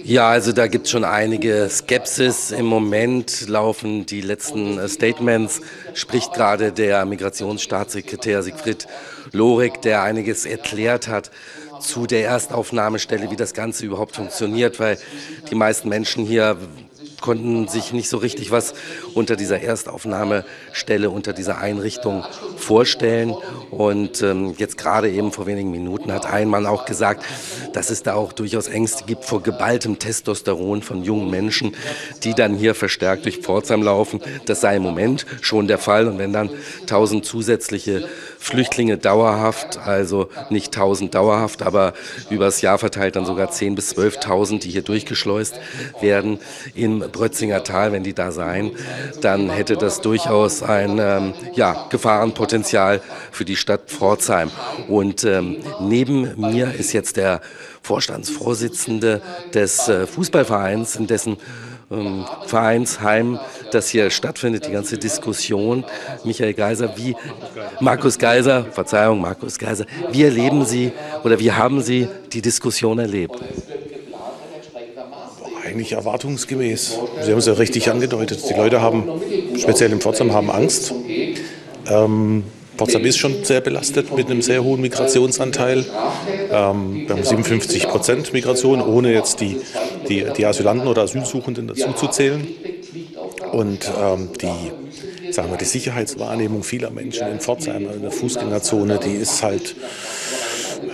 Ja, 0.03 0.29
also 0.29 0.51
da 0.51 0.67
gibt 0.67 0.85
es 0.85 0.91
schon 0.91 1.03
einige 1.03 1.69
Skepsis. 1.69 2.51
Im 2.51 2.65
Moment 2.65 3.47
laufen 3.47 4.05
die 4.05 4.21
letzten 4.21 4.79
äh, 4.79 4.89
Statements, 4.89 5.61
spricht 5.93 6.33
gerade 6.33 6.71
der 6.71 7.05
Migrationsstaatssekretär 7.05 8.41
Siegfried 8.41 8.87
Lorik, 9.31 9.81
der 9.83 10.01
einiges 10.01 10.45
erklärt 10.45 11.07
hat 11.07 11.31
zu 11.79 12.07
der 12.07 12.25
Erstaufnahmestelle, 12.25 13.29
wie 13.31 13.35
das 13.35 13.53
Ganze 13.53 13.85
überhaupt 13.85 14.15
funktioniert, 14.15 14.79
weil 14.79 14.97
die 15.49 15.55
meisten 15.55 15.89
Menschen 15.89 16.25
hier 16.25 16.57
konnten 17.21 17.67
sich 17.67 17.93
nicht 17.93 18.09
so 18.09 18.17
richtig 18.17 18.51
was 18.51 18.73
unter 19.13 19.35
dieser 19.35 19.61
Erstaufnahmestelle, 19.61 21.09
unter 21.09 21.33
dieser 21.33 21.59
Einrichtung 21.59 22.25
vorstellen. 22.57 23.33
Und 23.69 24.21
ähm, 24.21 24.55
jetzt 24.57 24.77
gerade 24.77 25.09
eben 25.09 25.31
vor 25.31 25.45
wenigen 25.45 25.71
Minuten 25.71 26.11
hat 26.11 26.25
ein 26.25 26.49
Mann 26.49 26.65
auch 26.65 26.85
gesagt, 26.85 27.23
dass 27.73 27.89
es 27.89 28.03
da 28.03 28.15
auch 28.15 28.33
durchaus 28.33 28.67
Ängste 28.67 29.05
gibt 29.05 29.25
vor 29.25 29.41
geballtem 29.41 29.99
Testosteron 29.99 30.81
von 30.81 31.03
jungen 31.03 31.29
Menschen, 31.29 31.75
die 32.23 32.33
dann 32.33 32.55
hier 32.55 32.75
verstärkt 32.75 33.25
durch 33.25 33.37
Pforzheim 33.37 33.83
laufen. 33.83 34.21
Das 34.45 34.61
sei 34.61 34.75
im 34.75 34.83
Moment 34.83 35.25
schon 35.41 35.67
der 35.67 35.77
Fall. 35.77 36.07
Und 36.07 36.17
wenn 36.17 36.33
dann 36.33 36.49
tausend 36.87 37.25
zusätzliche 37.25 38.09
Flüchtlinge 38.39 38.97
dauerhaft, 38.97 39.77
also 39.77 40.29
nicht 40.49 40.75
1000 40.75 41.13
dauerhaft, 41.13 41.61
aber 41.61 41.93
übers 42.29 42.61
Jahr 42.61 42.79
verteilt 42.79 43.15
dann 43.15 43.25
sogar 43.25 43.51
10.000 43.51 43.75
bis 43.75 43.95
12.000, 43.95 44.59
die 44.61 44.69
hier 44.69 44.81
durchgeschleust 44.81 45.59
werden. 46.01 46.39
Im 46.73 47.10
Brötzinger 47.11 47.63
Tal, 47.63 47.91
wenn 47.91 48.03
die 48.03 48.13
da 48.13 48.31
seien, 48.31 48.71
dann 49.21 49.49
hätte 49.49 49.75
das 49.75 50.01
durchaus 50.01 50.63
ein 50.63 50.99
ähm, 50.99 51.33
ja, 51.53 51.87
Gefahrenpotenzial 51.89 53.01
für 53.31 53.45
die 53.45 53.55
Stadt 53.55 53.83
Pforzheim. 53.87 54.49
Und 54.87 55.23
ähm, 55.23 55.57
neben 55.79 56.39
mir 56.39 56.73
ist 56.73 56.93
jetzt 56.93 57.17
der 57.17 57.41
Vorstandsvorsitzende 57.81 59.21
des 59.53 59.87
äh, 59.87 60.07
Fußballvereins, 60.07 60.95
in 60.95 61.07
dessen 61.07 61.37
ähm, 61.91 62.25
Vereinsheim 62.45 63.39
das 63.71 63.89
hier 63.89 64.09
stattfindet, 64.09 64.65
die 64.65 64.71
ganze 64.71 64.97
Diskussion. 64.97 65.83
Michael 66.23 66.53
Geiser, 66.53 66.97
wie 66.97 67.15
Markus 67.79 68.17
Geiser, 68.17 68.65
Verzeihung, 68.65 69.21
Markus 69.21 69.59
Geiser, 69.59 69.85
wie 70.11 70.23
erleben 70.23 70.65
Sie 70.65 70.91
oder 71.23 71.39
wie 71.39 71.51
haben 71.51 71.81
Sie 71.81 72.07
die 72.31 72.41
Diskussion 72.41 72.99
erlebt? 72.99 73.35
Eigentlich 75.71 75.93
erwartungsgemäß. 75.93 76.99
Sie 77.21 77.31
haben 77.31 77.37
es 77.37 77.45
ja 77.45 77.53
richtig 77.53 77.89
angedeutet. 77.89 78.41
Die 78.49 78.53
Leute 78.53 78.81
haben, 78.81 79.09
speziell 79.57 79.93
in 79.93 80.01
Pforzheim, 80.01 80.33
haben 80.33 80.51
Angst. 80.51 80.93
Ähm, 81.89 82.43
Potsdam 82.75 83.05
ist 83.05 83.17
schon 83.17 83.45
sehr 83.45 83.61
belastet 83.61 84.13
mit 84.13 84.29
einem 84.29 84.41
sehr 84.41 84.65
hohen 84.65 84.81
Migrationsanteil. 84.81 85.85
Ähm, 86.51 87.05
wir 87.07 87.15
haben 87.15 87.23
57 87.23 87.87
Prozent 87.87 88.33
Migration, 88.33 88.81
ohne 88.81 89.13
jetzt 89.13 89.39
die, 89.39 89.61
die, 90.09 90.25
die 90.35 90.45
Asylanten 90.45 90.89
oder 90.89 91.03
Asylsuchenden 91.03 91.67
dazu 91.67 91.93
zu 91.93 92.07
zählen. 92.07 92.45
Und 93.53 93.89
ähm, 93.97 94.29
die, 94.41 95.31
sagen 95.31 95.51
wir, 95.51 95.57
die 95.57 95.65
Sicherheitswahrnehmung 95.65 96.63
vieler 96.63 96.89
Menschen 96.89 97.27
in 97.27 97.39
Pforzheim, 97.39 97.87
in 97.93 98.01
der 98.01 98.11
Fußgängerzone, 98.11 98.99
die 98.99 99.13
ist 99.13 99.41
halt 99.41 99.75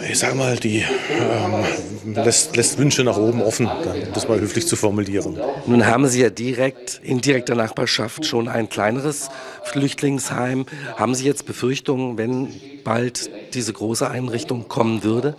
ich 0.09 0.19
sage 0.19 0.35
mal, 0.35 0.55
die 0.57 0.83
ähm, 1.09 2.13
lässt, 2.15 2.55
lässt, 2.55 2.77
Wünsche 2.77 3.03
nach 3.03 3.17
oben 3.17 3.41
offen, 3.41 3.67
um 3.67 4.13
das 4.13 4.27
mal 4.27 4.39
höflich 4.39 4.67
zu 4.67 4.75
formulieren. 4.75 5.39
Nun 5.65 5.85
haben 5.85 6.07
Sie 6.07 6.21
ja 6.21 6.29
direkt 6.29 7.01
in 7.03 7.21
direkter 7.21 7.55
Nachbarschaft 7.55 8.25
schon 8.25 8.47
ein 8.47 8.69
kleineres 8.69 9.29
Flüchtlingsheim. 9.63 10.65
Haben 10.95 11.15
Sie 11.15 11.25
jetzt 11.25 11.45
Befürchtungen, 11.45 12.17
wenn 12.17 12.49
bald 12.83 13.29
diese 13.53 13.73
große 13.73 14.09
Einrichtung 14.09 14.67
kommen 14.67 15.03
würde? 15.03 15.35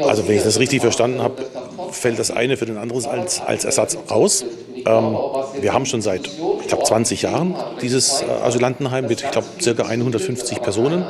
Also 0.00 0.26
wenn 0.26 0.36
ich 0.36 0.42
das 0.42 0.58
richtig 0.58 0.80
verstanden 0.80 1.22
habe, 1.22 1.44
fällt 1.90 2.18
das 2.18 2.30
eine 2.30 2.56
für 2.56 2.66
den 2.66 2.76
anderen 2.76 3.04
als, 3.06 3.40
als 3.40 3.64
Ersatz 3.64 3.96
raus. 4.10 4.44
Ähm, 4.86 5.16
wir 5.60 5.72
haben 5.72 5.86
schon 5.86 6.02
seit, 6.02 6.28
ich 6.60 6.68
glaube, 6.68 6.84
20 6.84 7.22
Jahren 7.22 7.54
dieses 7.82 8.22
äh, 8.22 8.26
Asylantenheim 8.26 9.06
mit, 9.06 9.22
ich 9.22 9.30
glaube, 9.30 9.48
circa 9.60 9.84
150 9.84 10.62
Personen. 10.62 11.04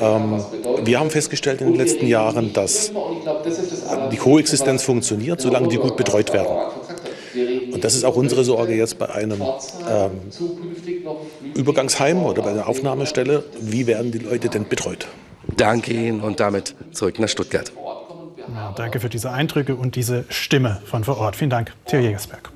Ähm, 0.00 0.44
wir 0.84 1.00
haben 1.00 1.10
festgestellt 1.10 1.60
in 1.60 1.68
den 1.68 1.76
letzten 1.76 2.06
Jahren, 2.06 2.52
dass 2.52 2.92
die 4.12 4.16
Koexistenz 4.16 4.82
funktioniert, 4.82 5.40
solange 5.40 5.68
die 5.68 5.76
gut 5.76 5.96
betreut 5.96 6.32
werden. 6.32 6.56
Und 7.72 7.84
das 7.84 7.94
ist 7.94 8.04
auch 8.04 8.16
unsere 8.16 8.44
Sorge 8.44 8.74
jetzt 8.74 8.98
bei 8.98 9.08
einem 9.10 9.42
ähm, 9.90 10.10
Übergangsheim 11.54 12.22
oder 12.22 12.42
bei 12.42 12.50
einer 12.50 12.68
Aufnahmestelle. 12.68 13.44
Wie 13.60 13.86
werden 13.86 14.12
die 14.12 14.18
Leute 14.18 14.48
denn 14.48 14.68
betreut? 14.68 15.06
Danke 15.56 15.92
Ihnen 15.92 16.20
und 16.20 16.40
damit 16.40 16.74
zurück 16.92 17.18
nach 17.18 17.28
Stuttgart. 17.28 17.72
Ja, 18.54 18.72
danke 18.76 19.00
für 19.00 19.08
diese 19.08 19.30
Eindrücke 19.30 19.74
und 19.74 19.96
diese 19.96 20.24
Stimme 20.28 20.80
von 20.84 21.04
vor 21.04 21.18
Ort. 21.18 21.36
Vielen 21.36 21.50
Dank, 21.50 21.72
Theo 21.86 22.00
Jägersberg. 22.00 22.55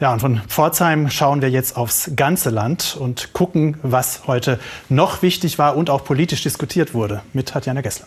Ja, 0.00 0.12
und 0.12 0.20
von 0.20 0.40
Pforzheim 0.48 1.08
schauen 1.10 1.40
wir 1.40 1.50
jetzt 1.50 1.76
aufs 1.76 2.10
ganze 2.16 2.50
Land 2.50 2.96
und 2.98 3.32
gucken, 3.32 3.76
was 3.82 4.26
heute 4.26 4.58
noch 4.88 5.22
wichtig 5.22 5.58
war 5.58 5.76
und 5.76 5.88
auch 5.90 6.04
politisch 6.04 6.42
diskutiert 6.42 6.94
wurde 6.94 7.22
mit 7.32 7.48
Tatjana 7.48 7.80
Gessler. 7.80 8.06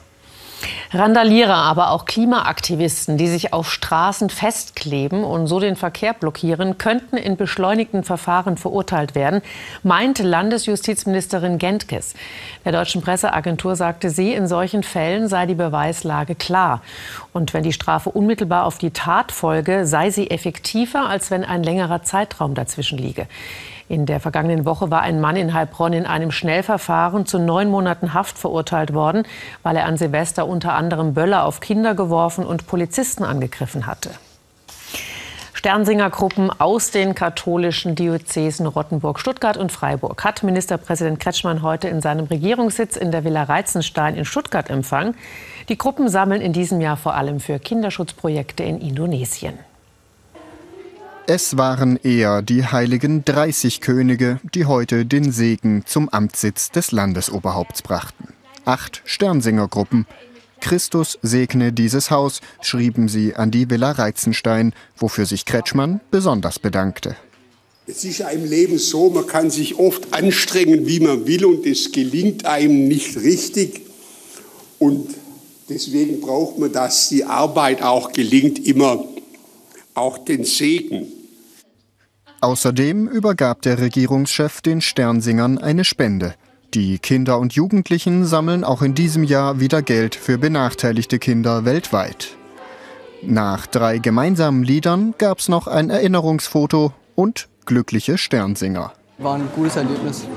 Randalierer, 0.91 1.55
aber 1.55 1.91
auch 1.91 2.05
Klimaaktivisten, 2.05 3.17
die 3.17 3.27
sich 3.27 3.51
auf 3.51 3.71
Straßen 3.71 4.29
festkleben 4.29 5.25
und 5.25 5.47
so 5.47 5.59
den 5.59 5.75
Verkehr 5.75 6.13
blockieren, 6.13 6.77
könnten 6.77 7.17
in 7.17 7.35
beschleunigten 7.35 8.03
Verfahren 8.03 8.55
verurteilt 8.57 9.13
werden, 9.13 9.41
meint 9.83 10.19
Landesjustizministerin 10.19 11.57
Gentges. 11.57 12.13
Der 12.63 12.71
deutschen 12.71 13.01
Presseagentur 13.01 13.75
sagte 13.75 14.09
sie, 14.09 14.33
in 14.33 14.47
solchen 14.47 14.81
Fällen 14.81 15.27
sei 15.27 15.45
die 15.45 15.55
Beweislage 15.55 16.35
klar. 16.35 16.81
Und 17.33 17.53
wenn 17.53 17.63
die 17.63 17.73
Strafe 17.73 18.09
unmittelbar 18.09 18.65
auf 18.65 18.77
die 18.77 18.91
Tat 18.91 19.33
folge, 19.33 19.85
sei 19.85 20.09
sie 20.09 20.29
effektiver, 20.29 21.09
als 21.09 21.31
wenn 21.31 21.43
ein 21.43 21.63
längerer 21.63 22.03
Zeitraum 22.03 22.53
dazwischen 22.53 22.97
liege. 22.97 23.27
In 23.89 24.05
der 24.05 24.19
vergangenen 24.19 24.65
Woche 24.65 24.91
war 24.91 25.01
ein 25.01 25.21
Mann 25.21 25.37
in 25.37 25.53
Heilbronn 25.53 25.93
in 25.93 26.05
einem 26.05 26.31
Schnellverfahren 26.31 27.25
zu 27.25 27.39
neun 27.39 27.69
Monaten 27.69 28.13
Haft 28.13 28.37
verurteilt 28.37 28.93
worden, 28.93 29.23
weil 29.63 29.77
er 29.77 29.85
an 29.85 29.97
Silvester 29.97 30.45
unter 30.45 30.73
anderem 30.73 31.13
Böller 31.13 31.45
auf 31.45 31.61
Kinder 31.61 31.95
geworfen 31.95 32.45
und 32.45 32.67
Polizisten 32.67 33.23
angegriffen 33.23 33.87
hatte. 33.87 34.09
Sternsingergruppen 35.53 36.51
aus 36.51 36.91
den 36.91 37.15
katholischen 37.15 37.95
Diözesen 37.95 38.67
Rottenburg, 38.67 39.19
Stuttgart 39.19 39.57
und 39.57 39.71
Freiburg 39.71 40.23
hat 40.23 40.43
Ministerpräsident 40.43 41.19
Kretschmann 41.19 41.63
heute 41.63 41.87
in 41.87 41.99
seinem 41.99 42.25
Regierungssitz 42.25 42.95
in 42.95 43.11
der 43.11 43.23
Villa 43.23 43.43
Reizenstein 43.43 44.15
in 44.15 44.23
Stuttgart 44.23 44.69
empfangen. 44.69 45.15
Die 45.67 45.77
Gruppen 45.77 46.09
sammeln 46.09 46.41
in 46.41 46.53
diesem 46.53 46.79
Jahr 46.79 46.95
vor 46.95 47.15
allem 47.15 47.39
für 47.39 47.57
Kinderschutzprojekte 47.57 48.63
in 48.63 48.79
Indonesien. 48.79 49.57
Es 51.29 51.57
waren 51.57 51.99
eher 52.01 52.41
die 52.41 52.63
heiligen 52.63 53.25
30 53.25 53.81
Könige, 53.81 54.39
die 54.55 54.63
heute 54.63 55.05
den 55.05 55.33
Segen 55.33 55.83
zum 55.85 56.07
Amtssitz 56.07 56.71
des 56.71 56.93
Landesoberhaupts 56.93 57.81
brachten. 57.81 58.29
Acht 58.63 59.01
Sternsingergruppen. 59.03 60.05
Christus 60.61 61.19
segne 61.21 61.73
dieses 61.73 62.11
Haus, 62.11 62.39
schrieben 62.61 63.09
sie 63.09 63.35
an 63.35 63.51
die 63.51 63.69
Villa 63.69 63.91
Reizenstein, 63.91 64.71
wofür 64.95 65.25
sich 65.25 65.43
Kretschmann 65.43 65.99
besonders 66.11 66.59
bedankte. 66.59 67.17
Es 67.87 68.05
ist 68.05 68.19
ja 68.19 68.29
im 68.29 68.45
Leben 68.45 68.77
so, 68.77 69.09
man 69.09 69.27
kann 69.27 69.49
sich 69.49 69.77
oft 69.77 70.13
anstrengen, 70.13 70.87
wie 70.87 71.01
man 71.01 71.27
will, 71.27 71.43
und 71.43 71.65
es 71.65 71.91
gelingt 71.91 72.45
einem 72.45 72.87
nicht 72.87 73.17
richtig. 73.17 73.81
Und 74.79 75.09
deswegen 75.67 76.21
braucht 76.21 76.57
man, 76.57 76.71
dass 76.71 77.09
die 77.09 77.25
Arbeit 77.25 77.81
auch 77.81 78.13
gelingt, 78.13 78.65
immer 78.65 79.03
auch 79.93 80.19
den 80.19 80.45
Segen. 80.45 81.16
Außerdem 82.39 83.07
übergab 83.07 83.63
der 83.63 83.79
Regierungschef 83.79 84.61
den 84.61 84.81
Sternsingern 84.81 85.57
eine 85.57 85.83
Spende. 85.83 86.35
Die 86.73 86.99
Kinder 86.99 87.39
und 87.39 87.53
Jugendlichen 87.53 88.25
sammeln 88.25 88.63
auch 88.63 88.83
in 88.83 88.93
diesem 88.93 89.23
Jahr 89.23 89.59
wieder 89.59 89.81
Geld 89.81 90.13
für 90.13 90.37
benachteiligte 90.37 91.17
Kinder 91.17 91.65
weltweit. 91.65 92.35
Nach 93.23 93.65
drei 93.65 93.97
gemeinsamen 93.97 94.63
Liedern 94.63 95.15
gab 95.17 95.39
es 95.39 95.49
noch 95.49 95.65
ein 95.65 95.89
Erinnerungsfoto 95.89 96.93
und 97.15 97.47
glückliche 97.65 98.19
Sternsinger. 98.19 98.93
War 99.17 99.35
ein 99.35 99.49
gutes 99.55 99.77
Erlebnis. 99.77 100.27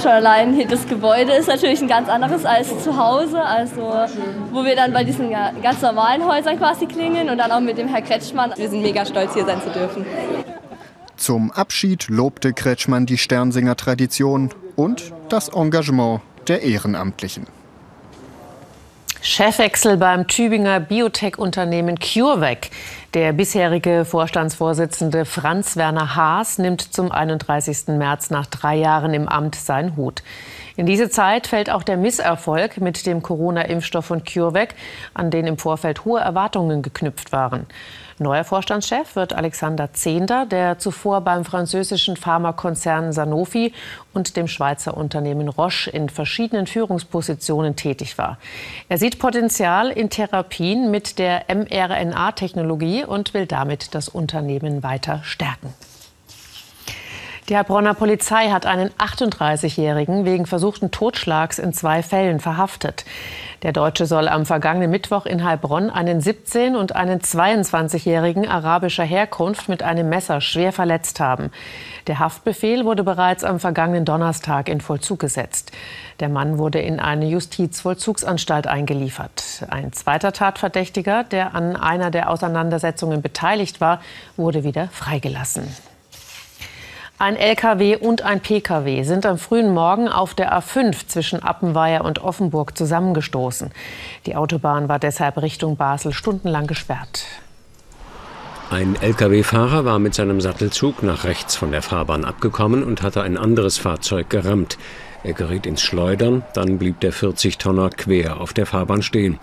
Schon 0.00 0.12
allein 0.12 0.54
hier 0.54 0.68
das 0.68 0.86
Gebäude 0.86 1.32
ist 1.32 1.48
natürlich 1.48 1.82
ein 1.82 1.88
ganz 1.88 2.08
anderes 2.08 2.44
als 2.44 2.68
zu 2.84 2.96
Hause, 2.96 3.42
also 3.42 3.92
wo 4.52 4.64
wir 4.64 4.76
dann 4.76 4.92
bei 4.92 5.02
diesen 5.02 5.30
ganz 5.30 5.82
normalen 5.82 6.24
Häusern 6.24 6.56
quasi 6.58 6.86
klingen 6.86 7.28
und 7.28 7.38
dann 7.38 7.50
auch 7.50 7.60
mit 7.60 7.76
dem 7.76 7.88
Herr 7.88 8.02
Kretschmann. 8.02 8.52
Wir 8.56 8.70
sind 8.70 8.82
mega 8.82 9.04
stolz, 9.04 9.34
hier 9.34 9.44
sein 9.44 9.60
zu 9.60 9.70
dürfen. 9.70 10.06
Zum 11.20 11.50
Abschied 11.50 12.08
lobte 12.08 12.54
Kretschmann 12.54 13.04
die 13.04 13.18
Sternsinger-Tradition 13.18 14.48
und 14.74 15.12
das 15.28 15.50
Engagement 15.50 16.22
der 16.48 16.62
Ehrenamtlichen. 16.62 17.46
Chefwechsel 19.20 19.98
beim 19.98 20.28
Tübinger 20.28 20.80
Biotech-Unternehmen 20.80 21.98
CureVac. 21.98 22.70
Der 23.12 23.34
bisherige 23.34 24.06
Vorstandsvorsitzende 24.06 25.26
Franz 25.26 25.76
Werner 25.76 26.16
Haas 26.16 26.56
nimmt 26.56 26.80
zum 26.80 27.12
31. 27.12 27.88
März 27.88 28.30
nach 28.30 28.46
drei 28.46 28.76
Jahren 28.76 29.12
im 29.12 29.28
Amt 29.28 29.56
seinen 29.56 29.96
Hut. 29.96 30.22
In 30.76 30.86
diese 30.86 31.10
Zeit 31.10 31.48
fällt 31.48 31.68
auch 31.68 31.82
der 31.82 31.98
Misserfolg 31.98 32.80
mit 32.80 33.04
dem 33.04 33.20
Corona-Impfstoff 33.20 34.06
von 34.06 34.24
CureVac, 34.24 34.74
an 35.12 35.30
den 35.30 35.46
im 35.46 35.58
Vorfeld 35.58 36.06
hohe 36.06 36.20
Erwartungen 36.20 36.80
geknüpft 36.80 37.30
waren. 37.30 37.66
Neuer 38.20 38.44
Vorstandschef 38.44 39.16
wird 39.16 39.32
Alexander 39.32 39.94
Zehnder, 39.94 40.44
der 40.44 40.78
zuvor 40.78 41.22
beim 41.22 41.42
französischen 41.42 42.18
Pharmakonzern 42.18 43.14
Sanofi 43.14 43.72
und 44.12 44.36
dem 44.36 44.46
Schweizer 44.46 44.94
Unternehmen 44.94 45.48
Roche 45.48 45.88
in 45.88 46.10
verschiedenen 46.10 46.66
Führungspositionen 46.66 47.76
tätig 47.76 48.18
war. 48.18 48.36
Er 48.90 48.98
sieht 48.98 49.18
Potenzial 49.18 49.88
in 49.88 50.10
Therapien 50.10 50.90
mit 50.90 51.18
der 51.18 51.46
mRNA-Technologie 51.48 53.04
und 53.06 53.32
will 53.32 53.46
damit 53.46 53.94
das 53.94 54.10
Unternehmen 54.10 54.82
weiter 54.82 55.22
stärken. 55.24 55.72
Die 57.50 57.56
Heilbronner 57.56 57.94
Polizei 57.94 58.50
hat 58.50 58.64
einen 58.64 58.90
38-Jährigen 58.90 60.24
wegen 60.24 60.46
versuchten 60.46 60.92
Totschlags 60.92 61.58
in 61.58 61.72
zwei 61.72 62.00
Fällen 62.00 62.38
verhaftet. 62.38 63.04
Der 63.64 63.72
Deutsche 63.72 64.06
soll 64.06 64.28
am 64.28 64.46
vergangenen 64.46 64.88
Mittwoch 64.88 65.26
in 65.26 65.42
Heilbronn 65.42 65.90
einen 65.90 66.20
17- 66.20 66.76
und 66.76 66.94
einen 66.94 67.18
22-Jährigen 67.18 68.46
arabischer 68.46 69.02
Herkunft 69.02 69.68
mit 69.68 69.82
einem 69.82 70.08
Messer 70.08 70.40
schwer 70.40 70.72
verletzt 70.72 71.18
haben. 71.18 71.50
Der 72.06 72.20
Haftbefehl 72.20 72.84
wurde 72.84 73.02
bereits 73.02 73.42
am 73.42 73.58
vergangenen 73.58 74.04
Donnerstag 74.04 74.68
in 74.68 74.80
Vollzug 74.80 75.18
gesetzt. 75.18 75.72
Der 76.20 76.28
Mann 76.28 76.56
wurde 76.56 76.78
in 76.78 77.00
eine 77.00 77.26
Justizvollzugsanstalt 77.26 78.68
eingeliefert. 78.68 79.66
Ein 79.68 79.92
zweiter 79.92 80.32
Tatverdächtiger, 80.32 81.24
der 81.24 81.56
an 81.56 81.74
einer 81.74 82.12
der 82.12 82.30
Auseinandersetzungen 82.30 83.22
beteiligt 83.22 83.80
war, 83.80 84.00
wurde 84.36 84.62
wieder 84.62 84.86
freigelassen. 84.92 85.66
Ein 87.20 87.36
LKW 87.36 87.96
und 87.96 88.22
ein 88.22 88.40
PKW 88.40 89.02
sind 89.02 89.26
am 89.26 89.36
frühen 89.36 89.74
Morgen 89.74 90.08
auf 90.08 90.32
der 90.32 90.58
A5 90.58 91.06
zwischen 91.06 91.42
Appenweier 91.42 92.02
und 92.02 92.20
Offenburg 92.20 92.78
zusammengestoßen. 92.78 93.72
Die 94.24 94.36
Autobahn 94.36 94.88
war 94.88 94.98
deshalb 94.98 95.36
Richtung 95.36 95.76
Basel 95.76 96.14
stundenlang 96.14 96.66
gesperrt. 96.66 97.26
Ein 98.70 98.96
Lkw-Fahrer 98.98 99.84
war 99.84 99.98
mit 99.98 100.14
seinem 100.14 100.40
Sattelzug 100.40 101.02
nach 101.02 101.24
rechts 101.24 101.56
von 101.56 101.72
der 101.72 101.82
Fahrbahn 101.82 102.24
abgekommen 102.24 102.82
und 102.82 103.02
hatte 103.02 103.20
ein 103.20 103.36
anderes 103.36 103.76
Fahrzeug 103.76 104.30
gerammt. 104.30 104.78
Er 105.22 105.34
geriet 105.34 105.66
ins 105.66 105.82
Schleudern, 105.82 106.42
dann 106.54 106.78
blieb 106.78 107.00
der 107.00 107.12
40-Tonner 107.12 107.90
quer 107.90 108.40
auf 108.40 108.54
der 108.54 108.64
Fahrbahn 108.64 109.02
stehen. 109.02 109.38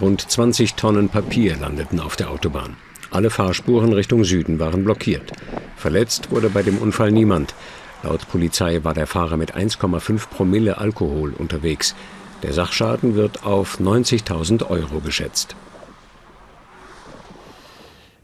Rund 0.00 0.20
20 0.20 0.74
Tonnen 0.74 1.08
Papier 1.08 1.56
landeten 1.56 1.98
auf 1.98 2.14
der 2.14 2.30
Autobahn. 2.30 2.76
Alle 3.10 3.30
Fahrspuren 3.30 3.92
Richtung 3.92 4.24
Süden 4.24 4.58
waren 4.58 4.84
blockiert. 4.84 5.32
Verletzt 5.76 6.30
wurde 6.30 6.50
bei 6.50 6.62
dem 6.62 6.78
Unfall 6.78 7.12
niemand. 7.12 7.54
Laut 8.02 8.28
Polizei 8.28 8.80
war 8.82 8.94
der 8.94 9.06
Fahrer 9.06 9.36
mit 9.36 9.56
1,5 9.56 10.28
Promille 10.28 10.78
Alkohol 10.78 11.32
unterwegs. 11.32 11.94
Der 12.42 12.52
Sachschaden 12.52 13.14
wird 13.14 13.44
auf 13.44 13.80
90.000 13.80 14.68
Euro 14.68 15.00
geschätzt. 15.00 15.56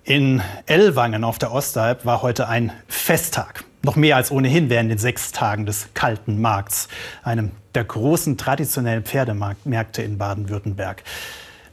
In 0.05 0.43
Ellwangen 0.67 1.25
auf 1.25 1.39
der 1.39 1.53
Ostalb 1.53 2.05
war 2.05 2.23
heute 2.23 2.49
ein 2.49 2.73
Festtag. 2.89 3.65
Noch 3.85 3.97
mehr 3.97 4.17
als 4.17 4.31
ohnehin 4.31 4.69
während 4.69 4.91
den 4.91 4.99
sechs 4.99 5.33
Tagen 5.33 5.65
des 5.65 5.89
kalten 5.95 6.41
Markts, 6.41 6.89
einem 7.23 7.53
der 7.75 7.85
großen 7.85 8.37
traditionellen 8.37 9.05
Pferdemärkte 9.05 10.03
in 10.03 10.19
Baden-Württemberg. 10.19 11.03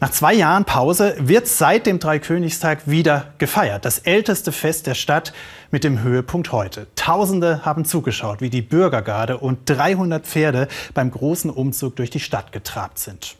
Nach 0.02 0.12
zwei 0.12 0.34
Jahren 0.34 0.64
Pause 0.64 1.16
wird 1.20 1.46
seit 1.48 1.86
dem 1.86 2.00
Dreikönigstag 2.00 2.88
wieder 2.88 3.34
gefeiert. 3.38 3.84
Das 3.84 4.00
älteste 4.00 4.54
Fest 4.54 4.88
der 4.88 4.94
Stadt 4.94 5.34
mit 5.72 5.84
dem 5.84 6.02
Höhepunkt 6.02 6.54
heute. 6.54 6.88
Tausende 6.96 7.66
haben 7.66 7.84
zugeschaut, 7.84 8.40
wie 8.40 8.50
die 8.50 8.62
Bürgergarde 8.62 9.38
und 9.38 9.70
300 9.70 10.26
Pferde 10.26 10.70
beim 10.94 11.12
großen 11.12 11.52
Umzug 11.52 11.98
durch 11.98 12.10
die 12.10 12.22
Stadt 12.22 12.54
getrabt 12.54 12.98
sind. 12.98 13.36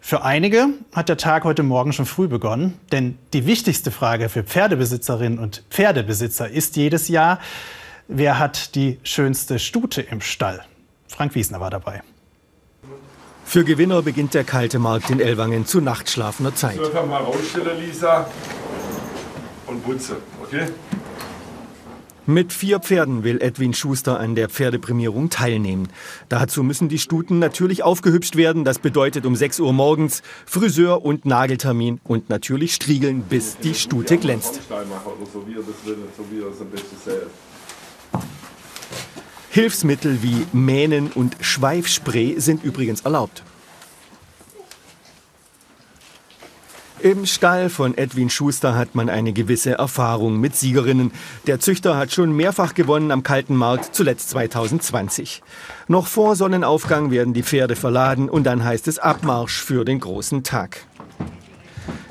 Für 0.00 0.24
einige 0.24 0.66
hat 0.92 1.08
der 1.08 1.16
Tag 1.16 1.44
heute 1.44 1.62
Morgen 1.62 1.92
schon 1.92 2.06
früh 2.06 2.26
begonnen, 2.26 2.80
denn 2.90 3.16
die 3.32 3.46
wichtigste 3.46 3.92
Frage 3.92 4.28
für 4.28 4.42
Pferdebesitzerinnen 4.42 5.38
und 5.38 5.62
Pferdebesitzer 5.70 6.50
ist 6.50 6.74
jedes 6.74 7.06
Jahr, 7.06 7.38
wer 8.08 8.40
hat 8.40 8.74
die 8.74 8.98
schönste 9.04 9.60
Stute 9.60 10.02
im 10.02 10.20
Stall? 10.20 10.64
Frank 11.06 11.36
Wiesner 11.36 11.60
war 11.60 11.70
dabei. 11.70 12.02
Für 13.54 13.62
Gewinner 13.62 14.02
beginnt 14.02 14.34
der 14.34 14.42
kalte 14.42 14.80
Markt 14.80 15.10
in 15.10 15.20
Ellwangen 15.20 15.64
zu 15.64 15.80
nachtschlafender 15.80 16.56
Zeit. 16.56 16.74
So, 16.74 16.86
einfach 16.86 17.06
mal 17.06 17.22
rausstellen, 17.22 17.80
Lisa. 17.80 18.28
Und 19.68 19.84
putze, 19.84 20.16
okay? 20.42 20.66
Mit 22.26 22.52
vier 22.52 22.80
Pferden 22.80 23.22
will 23.22 23.40
Edwin 23.40 23.72
Schuster 23.72 24.18
an 24.18 24.34
der 24.34 24.48
Pferdeprämierung 24.48 25.30
teilnehmen. 25.30 25.86
Dazu 26.28 26.64
müssen 26.64 26.88
die 26.88 26.98
Stuten 26.98 27.38
natürlich 27.38 27.84
aufgehübscht 27.84 28.34
werden. 28.34 28.64
Das 28.64 28.80
bedeutet 28.80 29.24
um 29.24 29.36
6 29.36 29.60
Uhr 29.60 29.72
morgens 29.72 30.22
Friseur 30.46 31.04
und 31.04 31.24
Nageltermin 31.24 32.00
und 32.02 32.30
natürlich 32.30 32.74
striegeln, 32.74 33.22
bis 33.22 33.56
die 33.58 33.76
Stute 33.76 34.18
glänzt. 34.18 34.62
Hilfsmittel 39.54 40.20
wie 40.20 40.48
Mähnen 40.52 41.12
und 41.12 41.36
Schweifspray 41.40 42.40
sind 42.40 42.64
übrigens 42.64 43.02
erlaubt. 43.02 43.44
Im 46.98 47.24
Stall 47.24 47.70
von 47.70 47.96
Edwin 47.96 48.30
Schuster 48.30 48.74
hat 48.74 48.96
man 48.96 49.08
eine 49.08 49.32
gewisse 49.32 49.78
Erfahrung 49.78 50.40
mit 50.40 50.56
Siegerinnen. 50.56 51.12
Der 51.46 51.60
Züchter 51.60 51.96
hat 51.96 52.10
schon 52.10 52.34
mehrfach 52.34 52.74
gewonnen 52.74 53.12
am 53.12 53.22
kalten 53.22 53.54
Markt, 53.54 53.94
zuletzt 53.94 54.30
2020. 54.30 55.40
Noch 55.86 56.08
vor 56.08 56.34
Sonnenaufgang 56.34 57.12
werden 57.12 57.32
die 57.32 57.44
Pferde 57.44 57.76
verladen 57.76 58.28
und 58.28 58.42
dann 58.42 58.64
heißt 58.64 58.88
es 58.88 58.98
Abmarsch 58.98 59.62
für 59.62 59.84
den 59.84 60.00
großen 60.00 60.42
Tag. 60.42 60.84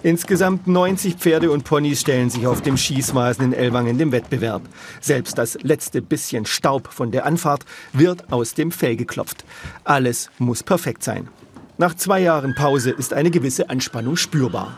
Insgesamt 0.04 0.68
90 0.68 1.16
Pferde 1.16 1.50
und 1.50 1.64
Ponys 1.64 2.02
stellen 2.02 2.30
sich 2.30 2.46
auf 2.46 2.62
dem 2.62 2.76
Schießmaßen 2.76 3.46
in 3.46 3.54
Ellwangen 3.54 3.98
dem 3.98 4.12
Wettbewerb. 4.12 4.62
Selbst 5.00 5.38
das 5.38 5.58
letzte 5.62 6.02
bisschen 6.02 6.46
Staub 6.46 6.90
von 6.92 7.12
der 7.12 7.26
Anfahrt 7.26 7.64
wird 7.94 8.32
aus 8.34 8.54
dem 8.54 8.72
Fell 8.72 8.98
geklopft. 8.98 9.46
Alles 9.86 10.30
muss 10.40 10.62
perfekt 10.62 11.04
sein. 11.04 11.30
Nach 11.78 11.96
zwei 11.96 12.20
Jahren 12.20 12.54
Pause 12.54 12.92
ist 12.92 13.14
eine 13.14 13.32
gewisse 13.32 13.70
Anspannung 13.70 14.18
spürbar. 14.18 14.78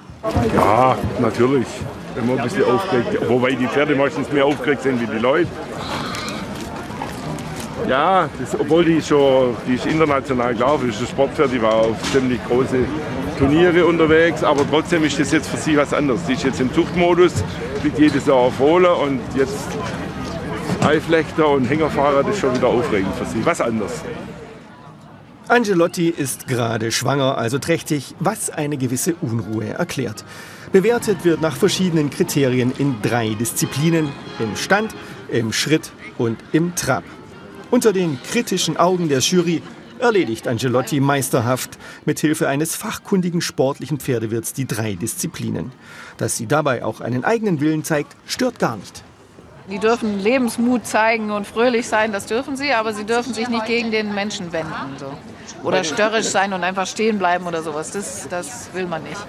Ja, 0.53 0.95
natürlich. 1.19 1.67
Immer 2.15 2.38
ein 2.38 2.43
bisschen 2.43 2.63
aufgeregt. 2.63 3.17
Wobei 3.27 3.53
die 3.53 3.67
Pferde 3.67 3.95
meistens 3.95 4.31
mehr 4.31 4.45
aufgeregt 4.45 4.83
sind 4.83 5.01
wie 5.01 5.07
die 5.07 5.19
Leute. 5.19 5.49
Ja, 7.89 8.29
das, 8.39 8.59
obwohl 8.59 8.85
die 8.85 9.01
schon, 9.01 9.55
die 9.67 9.73
ist 9.73 9.85
international 9.85 10.55
klar, 10.55 10.79
das 10.79 10.95
ist 10.95 11.01
ein 11.01 11.07
Sportpferd, 11.07 11.51
die 11.51 11.61
war 11.61 11.75
auf 11.75 12.11
ziemlich 12.11 12.39
große 12.47 12.77
Turniere 13.38 13.86
unterwegs, 13.86 14.43
aber 14.43 14.65
trotzdem 14.69 15.04
ist 15.04 15.19
das 15.19 15.32
jetzt 15.32 15.50
für 15.50 15.58
sie 15.58 15.76
was 15.76 15.93
anderes. 15.93 16.26
Die 16.26 16.34
ist 16.34 16.43
jetzt 16.43 16.62
im 16.62 16.74
Zuchtmodus, 16.74 17.34
wird 17.84 18.00
jedes 18.00 18.26
Jahr 18.28 18.38
auf 18.38 18.56
Fohlen 18.56 18.86
und 18.86 19.19
jetzt 19.36 19.67
Eiflechter 20.82 21.50
und 21.50 21.65
Hängerfahrer, 21.65 22.24
das 22.24 22.36
ist 22.36 22.41
schon 22.41 22.56
wieder 22.56 22.67
aufregend 22.67 23.13
für 23.15 23.26
sie, 23.26 23.45
was 23.45 23.60
anderes. 23.60 24.04
Angelotti 25.48 26.10
ist 26.10 26.48
gerade 26.48 26.91
schwanger, 26.91 27.38
also 27.38 27.60
trächtig, 27.60 28.15
was 28.19 28.50
eine 28.50 28.78
gewisse 28.78 29.15
Unruhe 29.21 29.65
erklärt. 29.65 30.24
Bewertet 30.71 31.24
wird 31.24 31.41
nach 31.41 31.56
verschiedenen 31.56 32.10
Kriterien 32.10 32.71
in 32.78 32.95
drei 33.02 33.30
Disziplinen, 33.30 34.10
im 34.39 34.56
Stand, 34.56 34.95
im 35.30 35.54
Schritt 35.54 35.91
und 36.17 36.38
im 36.52 36.74
Trab. 36.76 37.04
Unter 37.69 37.93
den 37.93 38.17
kritischen 38.24 38.78
Augen 38.78 39.10
der 39.10 39.19
Jury 39.19 39.62
erledigt 39.99 40.47
Angelotti 40.47 40.99
meisterhaft 40.99 41.77
mit 42.05 42.19
Hilfe 42.19 42.47
eines 42.47 42.75
fachkundigen 42.75 43.41
sportlichen 43.41 43.99
Pferdewirts 43.99 44.53
die 44.53 44.65
drei 44.65 44.93
Disziplinen. 44.93 45.71
Dass 46.17 46.38
sie 46.38 46.47
dabei 46.47 46.84
auch 46.84 47.01
einen 47.01 47.23
eigenen 47.23 47.60
Willen 47.60 47.84
zeigt, 47.84 48.15
stört 48.25 48.60
gar 48.60 48.77
nicht. 48.77 49.03
Die 49.69 49.79
dürfen 49.79 50.19
Lebensmut 50.19 50.86
zeigen 50.86 51.31
und 51.31 51.47
fröhlich 51.47 51.88
sein, 51.88 52.12
das 52.12 52.27
dürfen 52.27 52.55
sie, 52.55 52.71
aber 52.73 52.93
sie 52.93 53.03
dürfen 53.03 53.34
sich 53.34 53.49
nicht 53.49 53.65
gegen 53.65 53.89
den 53.89 54.13
Menschen 54.13 54.51
wenden. 54.51 54.73
So. 54.97 55.12
Oder 55.63 55.84
störrisch 55.84 56.27
sein 56.27 56.53
und 56.53 56.63
einfach 56.63 56.86
stehen 56.86 57.17
bleiben 57.17 57.47
oder 57.47 57.63
sowas. 57.63 57.89
Das, 57.91 58.27
das 58.29 58.69
will 58.73 58.86
man 58.86 59.01
nicht. 59.03 59.25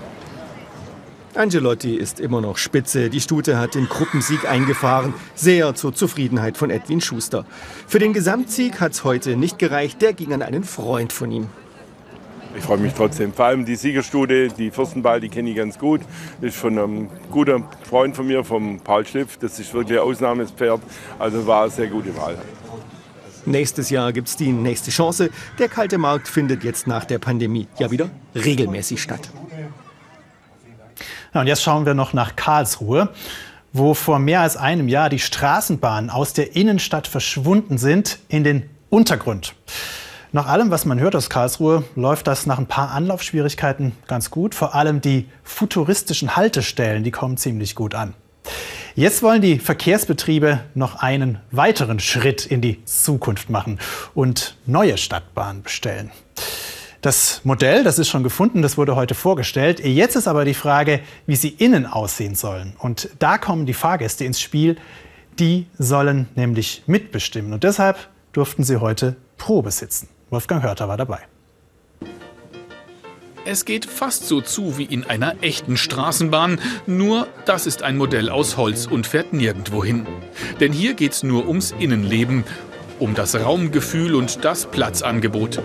Angelotti 1.36 1.94
ist 1.94 2.18
immer 2.18 2.40
noch 2.40 2.56
spitze. 2.56 3.10
Die 3.10 3.20
Stute 3.20 3.58
hat 3.58 3.74
den 3.74 3.88
Gruppensieg 3.88 4.48
eingefahren, 4.48 5.14
sehr 5.34 5.74
zur 5.74 5.94
Zufriedenheit 5.94 6.56
von 6.56 6.70
Edwin 6.70 7.00
Schuster. 7.00 7.44
Für 7.86 7.98
den 7.98 8.12
Gesamtsieg 8.12 8.80
hat 8.80 8.92
es 8.92 9.04
heute 9.04 9.36
nicht 9.36 9.58
gereicht, 9.58 10.00
der 10.00 10.12
ging 10.12 10.32
an 10.32 10.42
einen 10.42 10.64
Freund 10.64 11.12
von 11.12 11.30
ihm. 11.30 11.48
Ich 12.56 12.64
freue 12.64 12.78
mich 12.78 12.94
trotzdem. 12.94 13.34
Vor 13.34 13.44
allem 13.44 13.66
die 13.66 13.76
Siegerstute, 13.76 14.48
die 14.48 14.70
Fürstenball, 14.70 15.20
die 15.20 15.28
kenne 15.28 15.50
ich 15.50 15.56
ganz 15.56 15.78
gut. 15.78 16.00
Das 16.40 16.54
ist 16.54 16.56
von 16.58 16.78
einem 16.78 17.08
guten 17.30 17.64
Freund 17.88 18.16
von 18.16 18.26
mir, 18.26 18.42
vom 18.42 18.80
Paul 18.80 19.06
Schliff. 19.06 19.36
Das 19.36 19.58
ist 19.58 19.74
wirklich 19.74 19.98
ein 19.98 20.04
Ausnahmespferd. 20.04 20.80
Also 21.18 21.46
war 21.46 21.62
eine 21.62 21.70
sehr 21.70 21.88
gute 21.88 22.16
Wahl. 22.16 22.38
Nächstes 23.44 23.90
Jahr 23.90 24.12
gibt 24.12 24.28
es 24.28 24.36
die 24.36 24.52
nächste 24.52 24.90
Chance. 24.90 25.30
Der 25.58 25.68
kalte 25.68 25.98
Markt 25.98 26.28
findet 26.28 26.64
jetzt 26.64 26.86
nach 26.86 27.04
der 27.04 27.18
Pandemie 27.18 27.68
ja 27.78 27.90
wieder 27.90 28.10
regelmäßig 28.34 29.02
statt. 29.02 29.30
Ja, 31.36 31.42
und 31.42 31.48
jetzt 31.48 31.62
schauen 31.62 31.84
wir 31.84 31.92
noch 31.92 32.14
nach 32.14 32.34
Karlsruhe, 32.34 33.10
wo 33.74 33.92
vor 33.92 34.18
mehr 34.18 34.40
als 34.40 34.56
einem 34.56 34.88
Jahr 34.88 35.10
die 35.10 35.18
Straßenbahnen 35.18 36.08
aus 36.08 36.32
der 36.32 36.56
Innenstadt 36.56 37.06
verschwunden 37.06 37.76
sind 37.76 38.20
in 38.28 38.42
den 38.42 38.70
Untergrund. 38.88 39.54
Nach 40.32 40.46
allem, 40.46 40.70
was 40.70 40.86
man 40.86 40.98
hört 40.98 41.14
aus 41.14 41.28
Karlsruhe, 41.28 41.84
läuft 41.94 42.26
das 42.26 42.46
nach 42.46 42.56
ein 42.56 42.64
paar 42.64 42.92
Anlaufschwierigkeiten 42.92 43.92
ganz 44.06 44.30
gut. 44.30 44.54
Vor 44.54 44.74
allem 44.74 45.02
die 45.02 45.28
futuristischen 45.42 46.36
Haltestellen, 46.36 47.04
die 47.04 47.10
kommen 47.10 47.36
ziemlich 47.36 47.74
gut 47.74 47.94
an. 47.94 48.14
Jetzt 48.94 49.22
wollen 49.22 49.42
die 49.42 49.58
Verkehrsbetriebe 49.58 50.60
noch 50.72 50.94
einen 51.02 51.40
weiteren 51.50 52.00
Schritt 52.00 52.46
in 52.46 52.62
die 52.62 52.82
Zukunft 52.86 53.50
machen 53.50 53.78
und 54.14 54.56
neue 54.64 54.96
Stadtbahnen 54.96 55.62
bestellen. 55.62 56.10
Das 57.00 57.42
Modell, 57.44 57.84
das 57.84 57.98
ist 57.98 58.08
schon 58.08 58.22
gefunden, 58.22 58.62
das 58.62 58.76
wurde 58.78 58.96
heute 58.96 59.14
vorgestellt. 59.14 59.80
Jetzt 59.80 60.16
ist 60.16 60.26
aber 60.26 60.44
die 60.44 60.54
Frage, 60.54 61.00
wie 61.26 61.36
sie 61.36 61.50
innen 61.50 61.86
aussehen 61.86 62.34
sollen. 62.34 62.74
Und 62.78 63.10
da 63.18 63.38
kommen 63.38 63.66
die 63.66 63.74
Fahrgäste 63.74 64.24
ins 64.24 64.40
Spiel, 64.40 64.76
Die 65.38 65.66
sollen 65.78 66.28
nämlich 66.34 66.82
mitbestimmen. 66.86 67.52
Und 67.52 67.62
deshalb 67.62 68.08
durften 68.32 68.64
sie 68.64 68.80
heute 68.80 69.16
Probe 69.36 69.70
sitzen. 69.70 70.08
Wolfgang 70.30 70.62
Hörter 70.62 70.88
war 70.88 70.96
dabei. 70.96 71.20
Es 73.44 73.64
geht 73.64 73.84
fast 73.84 74.26
so 74.26 74.40
zu 74.40 74.76
wie 74.76 74.84
in 74.84 75.04
einer 75.04 75.36
echten 75.40 75.76
Straßenbahn, 75.76 76.58
nur 76.88 77.28
das 77.44 77.66
ist 77.66 77.84
ein 77.84 77.96
Modell 77.96 78.28
aus 78.28 78.56
Holz 78.56 78.86
und 78.86 79.06
fährt 79.06 79.32
nirgendwo 79.32 79.84
hin. 79.84 80.04
Denn 80.58 80.72
hier 80.72 80.94
geht's 80.94 81.22
nur 81.22 81.46
ums 81.46 81.72
Innenleben, 81.78 82.42
um 82.98 83.14
das 83.14 83.34
Raumgefühl 83.34 84.14
und 84.14 84.44
das 84.44 84.66
Platzangebot. 84.66 85.62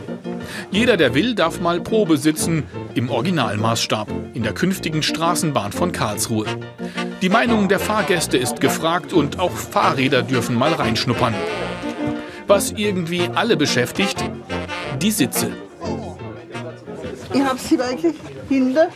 Jeder, 0.71 0.97
der 0.97 1.13
will, 1.13 1.35
darf 1.35 1.59
mal 1.59 1.81
Probe 1.81 2.17
sitzen, 2.17 2.63
im 2.95 3.09
Originalmaßstab, 3.09 4.07
in 4.33 4.43
der 4.43 4.53
künftigen 4.53 5.03
Straßenbahn 5.03 5.71
von 5.71 5.91
Karlsruhe. 5.91 6.45
Die 7.21 7.29
Meinung 7.29 7.67
der 7.67 7.79
Fahrgäste 7.79 8.37
ist 8.37 8.61
gefragt 8.61 9.13
und 9.13 9.39
auch 9.39 9.51
Fahrräder 9.51 10.23
dürfen 10.23 10.55
mal 10.55 10.73
reinschnuppern. 10.73 11.35
Was 12.47 12.71
irgendwie 12.71 13.29
alle 13.35 13.57
beschäftigt, 13.57 14.23
die 15.01 15.11
Sitze. 15.11 15.51
Ich 17.33 17.41
habe 17.41 17.59
sie 17.59 17.77
wirklich 17.77 18.15
hinter. 18.49 18.89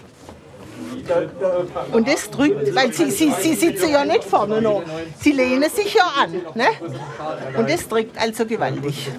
Und 1.91 2.07
das 2.07 2.29
drückt, 2.29 2.73
weil 2.75 2.93
sie, 2.93 3.11
sie, 3.11 3.31
sie 3.39 3.53
sitzen 3.53 3.89
ja 3.89 4.05
nicht 4.05 4.23
vorne 4.23 4.61
noch. 4.61 4.83
Sie 5.19 5.31
lehnen 5.31 5.69
sich 5.69 5.93
ja 5.93 6.11
an. 6.21 6.31
Ne? 6.55 6.65
Und 7.57 7.69
das 7.69 7.87
drückt 7.87 8.19
also 8.19 8.45
gewaltig. 8.45 9.09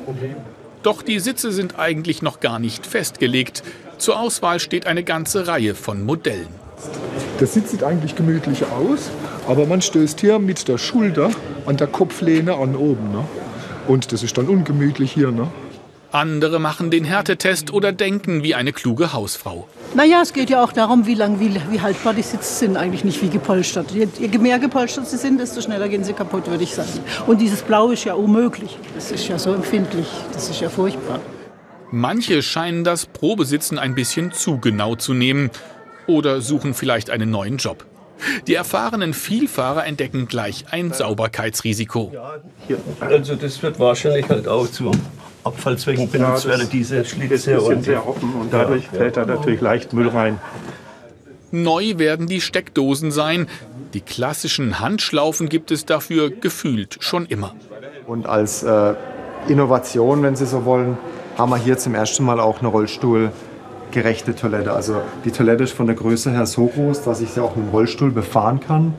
Doch 0.82 1.02
die 1.02 1.18
Sitze 1.18 1.52
sind 1.52 1.78
eigentlich 1.78 2.22
noch 2.22 2.40
gar 2.40 2.58
nicht 2.58 2.86
festgelegt. 2.86 3.62
Zur 3.98 4.20
Auswahl 4.20 4.60
steht 4.60 4.86
eine 4.86 5.02
ganze 5.02 5.46
Reihe 5.46 5.74
von 5.74 6.04
Modellen. 6.04 6.48
Der 7.40 7.46
Sitz 7.46 7.70
sieht 7.70 7.82
eigentlich 7.82 8.14
gemütlich 8.14 8.64
aus, 8.66 9.10
aber 9.48 9.66
man 9.66 9.82
stößt 9.82 10.20
hier 10.20 10.38
mit 10.38 10.68
der 10.68 10.78
Schulter 10.78 11.30
an 11.66 11.76
der 11.76 11.86
Kopflehne 11.86 12.54
an 12.54 12.76
oben. 12.76 13.12
Ne? 13.12 13.24
Und 13.88 14.12
das 14.12 14.22
ist 14.22 14.36
dann 14.38 14.46
ungemütlich 14.48 15.12
hier. 15.12 15.30
Ne? 15.30 15.48
Andere 16.12 16.58
machen 16.58 16.90
den 16.90 17.04
Härtetest 17.04 17.72
oder 17.72 17.92
denken 17.92 18.42
wie 18.42 18.54
eine 18.54 18.72
kluge 18.72 19.12
Hausfrau. 19.12 19.68
Naja, 19.94 20.20
es 20.22 20.32
geht 20.32 20.50
ja 20.50 20.62
auch 20.62 20.72
darum, 20.72 21.06
wie 21.06 21.14
lang, 21.14 21.40
wie, 21.40 21.54
wie 21.70 21.80
haltbar 21.80 22.14
die 22.14 22.22
Sitze 22.22 22.54
sind, 22.54 22.76
eigentlich 22.76 23.04
nicht 23.04 23.22
wie 23.22 23.28
gepolstert. 23.28 23.90
Je, 23.90 24.08
je 24.18 24.38
mehr 24.38 24.58
gepolstert 24.58 25.08
sie 25.08 25.16
sind, 25.16 25.38
desto 25.38 25.60
schneller 25.60 25.88
gehen 25.88 26.04
sie 26.04 26.12
kaputt, 26.12 26.46
würde 26.48 26.64
ich 26.64 26.74
sagen. 26.74 26.88
Und 27.26 27.40
dieses 27.40 27.62
Blau 27.62 27.90
ist 27.90 28.04
ja 28.04 28.14
unmöglich. 28.14 28.78
Das 28.94 29.10
ist 29.10 29.26
ja 29.28 29.38
so 29.38 29.52
empfindlich. 29.52 30.06
Das 30.32 30.48
ist 30.48 30.60
ja 30.60 30.68
furchtbar. 30.68 31.20
Manche 31.90 32.42
scheinen 32.42 32.84
das 32.84 33.06
Probesitzen 33.06 33.78
ein 33.78 33.94
bisschen 33.94 34.32
zu 34.32 34.58
genau 34.58 34.96
zu 34.96 35.14
nehmen 35.14 35.50
oder 36.06 36.40
suchen 36.40 36.74
vielleicht 36.74 37.10
einen 37.10 37.30
neuen 37.30 37.58
Job. 37.58 37.84
Die 38.46 38.54
erfahrenen 38.54 39.12
Vielfahrer 39.12 39.86
entdecken 39.86 40.26
gleich 40.26 40.64
ein 40.70 40.92
Sauberkeitsrisiko. 40.92 42.12
Hier, 42.66 42.78
also 43.00 43.34
das 43.34 43.62
wird 43.62 43.78
wahrscheinlich 43.78 44.28
halt 44.28 44.48
auch 44.48 44.68
zu 44.68 44.90
Abfallzwecken 45.46 46.10
benutzt 46.10 46.44
Ja, 46.44 46.50
werden, 46.50 46.68
diese 46.72 47.04
Schlitze. 47.04 47.60
Und- 47.60 47.84
sehr 47.84 48.06
offen 48.06 48.32
und 48.40 48.52
dadurch 48.52 48.84
Ja, 48.92 48.98
fällt 48.98 49.16
da 49.16 49.24
natürlich 49.24 49.60
leicht 49.60 49.92
Müll 49.92 50.08
rein. 50.08 50.38
Neu 51.52 51.94
werden 51.96 52.26
die 52.26 52.40
Steckdosen 52.40 53.12
sein. 53.12 53.46
Die 53.94 54.00
klassischen 54.00 54.80
Handschlaufen 54.80 55.48
gibt 55.48 55.70
es 55.70 55.86
dafür 55.86 56.30
gefühlt 56.30 56.96
schon 57.00 57.24
immer. 57.26 57.54
Und 58.06 58.26
als 58.26 58.62
äh, 58.62 58.94
Innovation, 59.48 60.22
wenn 60.22 60.36
Sie 60.36 60.44
so 60.46 60.64
wollen, 60.64 60.98
haben 61.38 61.50
wir 61.50 61.56
hier 61.56 61.78
zum 61.78 61.94
ersten 61.94 62.24
Mal 62.24 62.40
auch 62.40 62.58
eine 62.60 62.68
rollstuhlgerechte 62.68 64.34
Toilette. 64.34 64.72
Also 64.72 64.96
die 65.24 65.30
Toilette 65.30 65.64
ist 65.64 65.72
von 65.72 65.86
der 65.86 65.94
Größe 65.96 66.30
her 66.32 66.46
so 66.46 66.66
groß, 66.66 67.02
dass 67.04 67.20
ich 67.20 67.30
sie 67.30 67.40
auch 67.42 67.54
mit 67.56 67.66
dem 67.66 67.70
Rollstuhl 67.70 68.10
befahren 68.10 68.60
kann. 68.60 68.94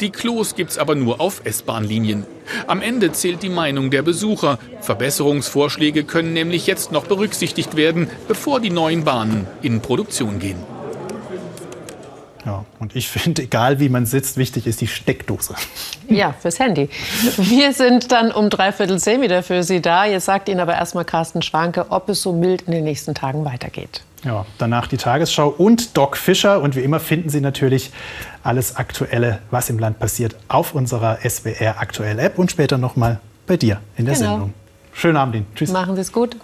Die 0.00 0.10
Klos 0.10 0.54
gibt's 0.54 0.78
aber 0.78 0.94
nur 0.94 1.20
auf 1.20 1.42
S-Bahn-Linien. 1.44 2.26
Am 2.66 2.82
Ende 2.82 3.12
zählt 3.12 3.42
die 3.42 3.48
Meinung 3.48 3.90
der 3.90 4.02
Besucher. 4.02 4.58
Verbesserungsvorschläge 4.80 6.04
können 6.04 6.32
nämlich 6.32 6.66
jetzt 6.66 6.90
noch 6.90 7.06
berücksichtigt 7.06 7.76
werden, 7.76 8.10
bevor 8.26 8.60
die 8.60 8.70
neuen 8.70 9.04
Bahnen 9.04 9.46
in 9.62 9.80
Produktion 9.80 10.38
gehen. 10.38 10.58
Ja, 12.44 12.64
und 12.80 12.96
ich 12.96 13.08
finde, 13.08 13.42
egal 13.42 13.78
wie 13.78 13.88
man 13.88 14.04
sitzt, 14.04 14.36
wichtig 14.36 14.66
ist 14.66 14.80
die 14.80 14.88
Steckdose. 14.88 15.54
Ja, 16.08 16.32
fürs 16.32 16.58
Handy. 16.58 16.90
Wir 17.36 17.72
sind 17.72 18.10
dann 18.10 18.32
um 18.32 18.50
dreiviertel 18.50 18.98
zehn 18.98 19.22
wieder 19.22 19.44
für 19.44 19.62
Sie 19.62 19.80
da. 19.80 20.04
Jetzt 20.04 20.24
sagt 20.24 20.48
Ihnen 20.48 20.58
aber 20.58 20.74
erstmal 20.74 21.04
Carsten 21.04 21.42
Schwanke, 21.42 21.86
ob 21.90 22.08
es 22.08 22.22
so 22.22 22.32
mild 22.32 22.62
in 22.62 22.72
den 22.72 22.82
nächsten 22.84 23.14
Tagen 23.14 23.44
weitergeht. 23.44 24.02
Ja, 24.24 24.46
danach 24.58 24.86
die 24.86 24.96
Tagesschau 24.98 25.48
und 25.48 25.96
Doc 25.96 26.16
Fischer. 26.16 26.60
Und 26.60 26.76
wie 26.76 26.80
immer 26.80 27.00
finden 27.00 27.28
Sie 27.28 27.40
natürlich 27.40 27.90
alles 28.44 28.76
Aktuelle, 28.76 29.40
was 29.50 29.68
im 29.68 29.78
Land 29.78 29.98
passiert, 29.98 30.36
auf 30.48 30.74
unserer 30.74 31.18
SWR 31.28 31.80
Aktuell 31.80 32.18
App 32.18 32.38
und 32.38 32.50
später 32.50 32.78
nochmal 32.78 33.20
bei 33.46 33.56
dir 33.56 33.80
in 33.96 34.04
der 34.06 34.14
Genau. 34.14 34.30
Sendung. 34.30 34.54
Schönen 34.92 35.16
Abend 35.16 35.34
Ihnen. 35.36 35.46
Tschüss. 35.54 35.72
Machen 35.72 35.94
Sie 35.96 36.02
es 36.02 36.12
gut. 36.12 36.36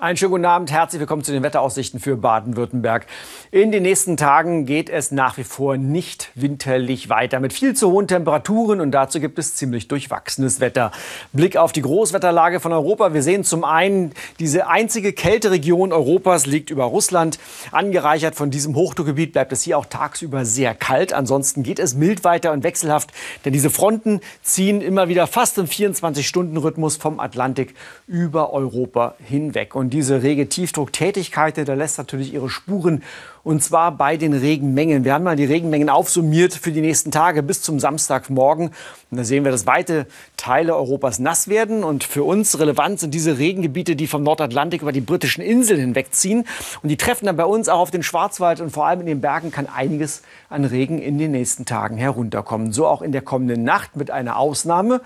Einen 0.00 0.16
schönen 0.16 0.30
guten 0.30 0.46
Abend, 0.46 0.72
herzlich 0.72 0.98
willkommen 0.98 1.24
zu 1.24 1.30
den 1.30 1.42
Wetteraussichten 1.42 2.00
für 2.00 2.16
Baden-Württemberg. 2.16 3.04
In 3.50 3.70
den 3.70 3.82
nächsten 3.82 4.16
Tagen 4.16 4.64
geht 4.64 4.88
es 4.88 5.10
nach 5.10 5.36
wie 5.36 5.44
vor 5.44 5.76
nicht 5.76 6.30
winterlich 6.34 7.10
weiter 7.10 7.38
mit 7.38 7.52
viel 7.52 7.74
zu 7.74 7.90
hohen 7.90 8.08
Temperaturen 8.08 8.80
und 8.80 8.92
dazu 8.92 9.20
gibt 9.20 9.38
es 9.38 9.56
ziemlich 9.56 9.88
durchwachsenes 9.88 10.58
Wetter. 10.58 10.90
Blick 11.34 11.58
auf 11.58 11.72
die 11.72 11.82
Großwetterlage 11.82 12.60
von 12.60 12.72
Europa. 12.72 13.12
Wir 13.12 13.22
sehen 13.22 13.44
zum 13.44 13.62
einen, 13.62 14.12
diese 14.38 14.68
einzige 14.68 15.12
Kälteregion 15.12 15.92
Europas 15.92 16.46
liegt 16.46 16.70
über 16.70 16.84
Russland. 16.84 17.38
Angereichert 17.70 18.34
von 18.34 18.50
diesem 18.50 18.76
Hochdruckgebiet 18.76 19.34
bleibt 19.34 19.52
es 19.52 19.60
hier 19.60 19.76
auch 19.76 19.84
tagsüber 19.84 20.46
sehr 20.46 20.74
kalt. 20.74 21.12
Ansonsten 21.12 21.62
geht 21.62 21.78
es 21.78 21.94
mild 21.94 22.24
weiter 22.24 22.52
und 22.52 22.64
wechselhaft, 22.64 23.10
denn 23.44 23.52
diese 23.52 23.68
Fronten 23.68 24.22
ziehen 24.40 24.80
immer 24.80 25.08
wieder 25.08 25.26
fast 25.26 25.58
im 25.58 25.66
24-Stunden-Rhythmus 25.66 26.96
vom 26.96 27.20
Atlantik 27.20 27.74
über 28.06 28.54
Europa 28.54 29.14
hinweg. 29.22 29.74
Und 29.74 29.89
diese 29.90 30.22
rege 30.22 30.48
Tiefdrucktätigkeit, 30.48 31.56
da 31.68 31.74
lässt 31.74 31.98
natürlich 31.98 32.32
ihre 32.32 32.48
Spuren 32.48 33.02
und 33.42 33.62
zwar 33.62 33.92
bei 33.92 34.18
den 34.18 34.34
Regenmengen. 34.34 35.04
Wir 35.04 35.14
haben 35.14 35.24
mal 35.24 35.36
die 35.36 35.46
Regenmengen 35.46 35.88
aufsummiert 35.88 36.52
für 36.52 36.72
die 36.72 36.82
nächsten 36.82 37.10
Tage 37.10 37.42
bis 37.42 37.62
zum 37.62 37.80
Samstagmorgen. 37.80 38.68
Und 39.10 39.16
da 39.16 39.24
sehen 39.24 39.44
wir, 39.44 39.50
dass 39.50 39.66
weite 39.66 40.06
Teile 40.36 40.76
Europas 40.76 41.18
nass 41.18 41.48
werden. 41.48 41.82
Und 41.82 42.04
für 42.04 42.22
uns 42.22 42.58
relevant 42.58 43.00
sind 43.00 43.14
diese 43.14 43.38
Regengebiete, 43.38 43.96
die 43.96 44.06
vom 44.06 44.22
Nordatlantik 44.22 44.82
über 44.82 44.92
die 44.92 45.00
britischen 45.00 45.40
Inseln 45.40 45.80
hinwegziehen. 45.80 46.44
Und 46.82 46.90
die 46.90 46.98
treffen 46.98 47.26
dann 47.26 47.36
bei 47.36 47.46
uns 47.46 47.70
auch 47.70 47.78
auf 47.78 47.90
den 47.90 48.02
Schwarzwald. 48.02 48.60
Und 48.60 48.70
vor 48.70 48.86
allem 48.86 49.00
in 49.00 49.06
den 49.06 49.22
Bergen 49.22 49.50
kann 49.50 49.66
einiges 49.66 50.20
an 50.50 50.66
Regen 50.66 50.98
in 50.98 51.16
den 51.16 51.30
nächsten 51.30 51.64
Tagen 51.64 51.96
herunterkommen. 51.96 52.72
So 52.72 52.86
auch 52.86 53.00
in 53.00 53.12
der 53.12 53.22
kommenden 53.22 53.64
Nacht 53.64 53.96
mit 53.96 54.10
einer 54.10 54.36
Ausnahme. 54.36 55.00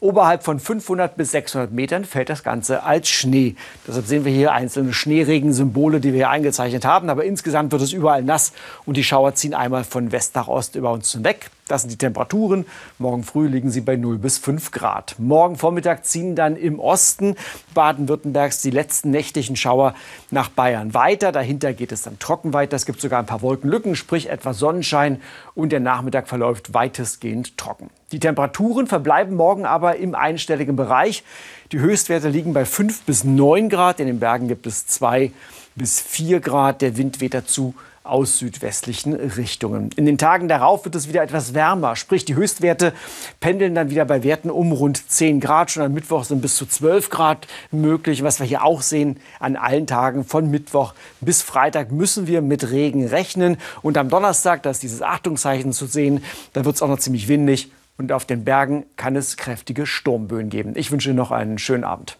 Oberhalb 0.00 0.42
von 0.42 0.58
500 0.58 1.16
bis 1.16 1.32
600 1.32 1.72
Metern 1.72 2.06
fällt 2.06 2.30
das 2.30 2.42
Ganze 2.42 2.82
als 2.84 3.08
Schnee. 3.08 3.54
Deshalb 3.86 4.06
sehen 4.06 4.24
wir 4.24 4.32
hier 4.32 4.52
einzelne 4.52 4.94
Schneeregensymbole, 4.94 6.00
die 6.00 6.12
wir 6.12 6.20
hier 6.20 6.30
eingezeichnet 6.30 6.86
haben. 6.86 7.10
Aber 7.10 7.24
insgesamt 7.24 7.70
wird 7.70 7.82
es 7.82 7.92
überall 7.92 8.22
nass 8.22 8.52
und 8.86 8.96
die 8.96 9.04
Schauer 9.04 9.34
ziehen 9.34 9.52
einmal 9.52 9.84
von 9.84 10.10
West 10.10 10.34
nach 10.34 10.48
Ost 10.48 10.74
über 10.74 10.92
uns 10.92 11.12
hinweg. 11.12 11.50
Das 11.70 11.82
sind 11.82 11.92
die 11.92 11.98
Temperaturen. 11.98 12.66
Morgen 12.98 13.22
früh 13.22 13.46
liegen 13.46 13.70
sie 13.70 13.80
bei 13.80 13.94
0 13.94 14.18
bis 14.18 14.38
5 14.38 14.72
Grad. 14.72 15.14
Morgen 15.18 15.56
Vormittag 15.56 16.04
ziehen 16.04 16.34
dann 16.34 16.56
im 16.56 16.80
Osten 16.80 17.36
Baden-Württembergs 17.74 18.60
die 18.60 18.70
letzten 18.70 19.12
nächtlichen 19.12 19.54
Schauer 19.54 19.94
nach 20.32 20.48
Bayern 20.48 20.94
weiter. 20.94 21.30
Dahinter 21.30 21.72
geht 21.72 21.92
es 21.92 22.02
dann 22.02 22.18
trocken 22.18 22.52
weiter. 22.52 22.74
Es 22.74 22.86
gibt 22.86 23.00
sogar 23.00 23.20
ein 23.20 23.26
paar 23.26 23.42
Wolkenlücken, 23.42 23.94
sprich 23.94 24.28
etwas 24.28 24.58
Sonnenschein. 24.58 25.20
Und 25.54 25.70
der 25.70 25.78
Nachmittag 25.78 26.26
verläuft 26.26 26.74
weitestgehend 26.74 27.56
trocken. 27.56 27.90
Die 28.10 28.18
Temperaturen 28.18 28.88
verbleiben 28.88 29.36
morgen 29.36 29.64
aber 29.64 29.96
im 29.96 30.16
einstelligen 30.16 30.74
Bereich. 30.74 31.22
Die 31.70 31.78
Höchstwerte 31.78 32.28
liegen 32.28 32.52
bei 32.52 32.64
5 32.64 33.02
bis 33.02 33.22
9 33.22 33.68
Grad. 33.68 34.00
In 34.00 34.08
den 34.08 34.18
Bergen 34.18 34.48
gibt 34.48 34.66
es 34.66 34.88
2 34.88 35.30
bis 35.76 36.00
4 36.00 36.40
Grad. 36.40 36.82
Der 36.82 36.96
Wind 36.96 37.20
weht 37.20 37.34
dazu 37.34 37.74
aus 38.02 38.38
südwestlichen 38.38 39.12
Richtungen. 39.12 39.90
In 39.96 40.06
den 40.06 40.16
Tagen 40.16 40.48
darauf 40.48 40.84
wird 40.84 40.94
es 40.94 41.08
wieder 41.08 41.22
etwas 41.22 41.52
wärmer, 41.52 41.96
sprich 41.96 42.24
die 42.24 42.34
Höchstwerte 42.34 42.94
pendeln 43.40 43.74
dann 43.74 43.90
wieder 43.90 44.06
bei 44.06 44.22
Werten 44.22 44.50
um 44.50 44.72
rund 44.72 45.10
10 45.10 45.40
Grad. 45.40 45.70
Schon 45.70 45.82
am 45.82 45.92
Mittwoch 45.92 46.24
sind 46.24 46.40
bis 46.40 46.56
zu 46.56 46.64
12 46.64 47.10
Grad 47.10 47.46
möglich. 47.70 48.22
Was 48.22 48.40
wir 48.40 48.46
hier 48.46 48.64
auch 48.64 48.80
sehen, 48.80 49.20
an 49.38 49.56
allen 49.56 49.86
Tagen 49.86 50.24
von 50.24 50.50
Mittwoch 50.50 50.94
bis 51.20 51.42
Freitag 51.42 51.92
müssen 51.92 52.26
wir 52.26 52.40
mit 52.40 52.70
Regen 52.70 53.06
rechnen. 53.06 53.58
Und 53.82 53.98
am 53.98 54.08
Donnerstag, 54.08 54.62
da 54.62 54.70
ist 54.70 54.82
dieses 54.82 55.02
Achtungszeichen 55.02 55.72
zu 55.72 55.86
sehen, 55.86 56.24
da 56.54 56.64
wird 56.64 56.76
es 56.76 56.82
auch 56.82 56.88
noch 56.88 56.98
ziemlich 57.00 57.28
windig. 57.28 57.70
Und 57.98 58.12
auf 58.12 58.24
den 58.24 58.44
Bergen 58.44 58.86
kann 58.96 59.14
es 59.14 59.36
kräftige 59.36 59.84
Sturmböen 59.84 60.48
geben. 60.48 60.72
Ich 60.74 60.90
wünsche 60.90 61.10
Ihnen 61.10 61.18
noch 61.18 61.32
einen 61.32 61.58
schönen 61.58 61.84
Abend. 61.84 62.16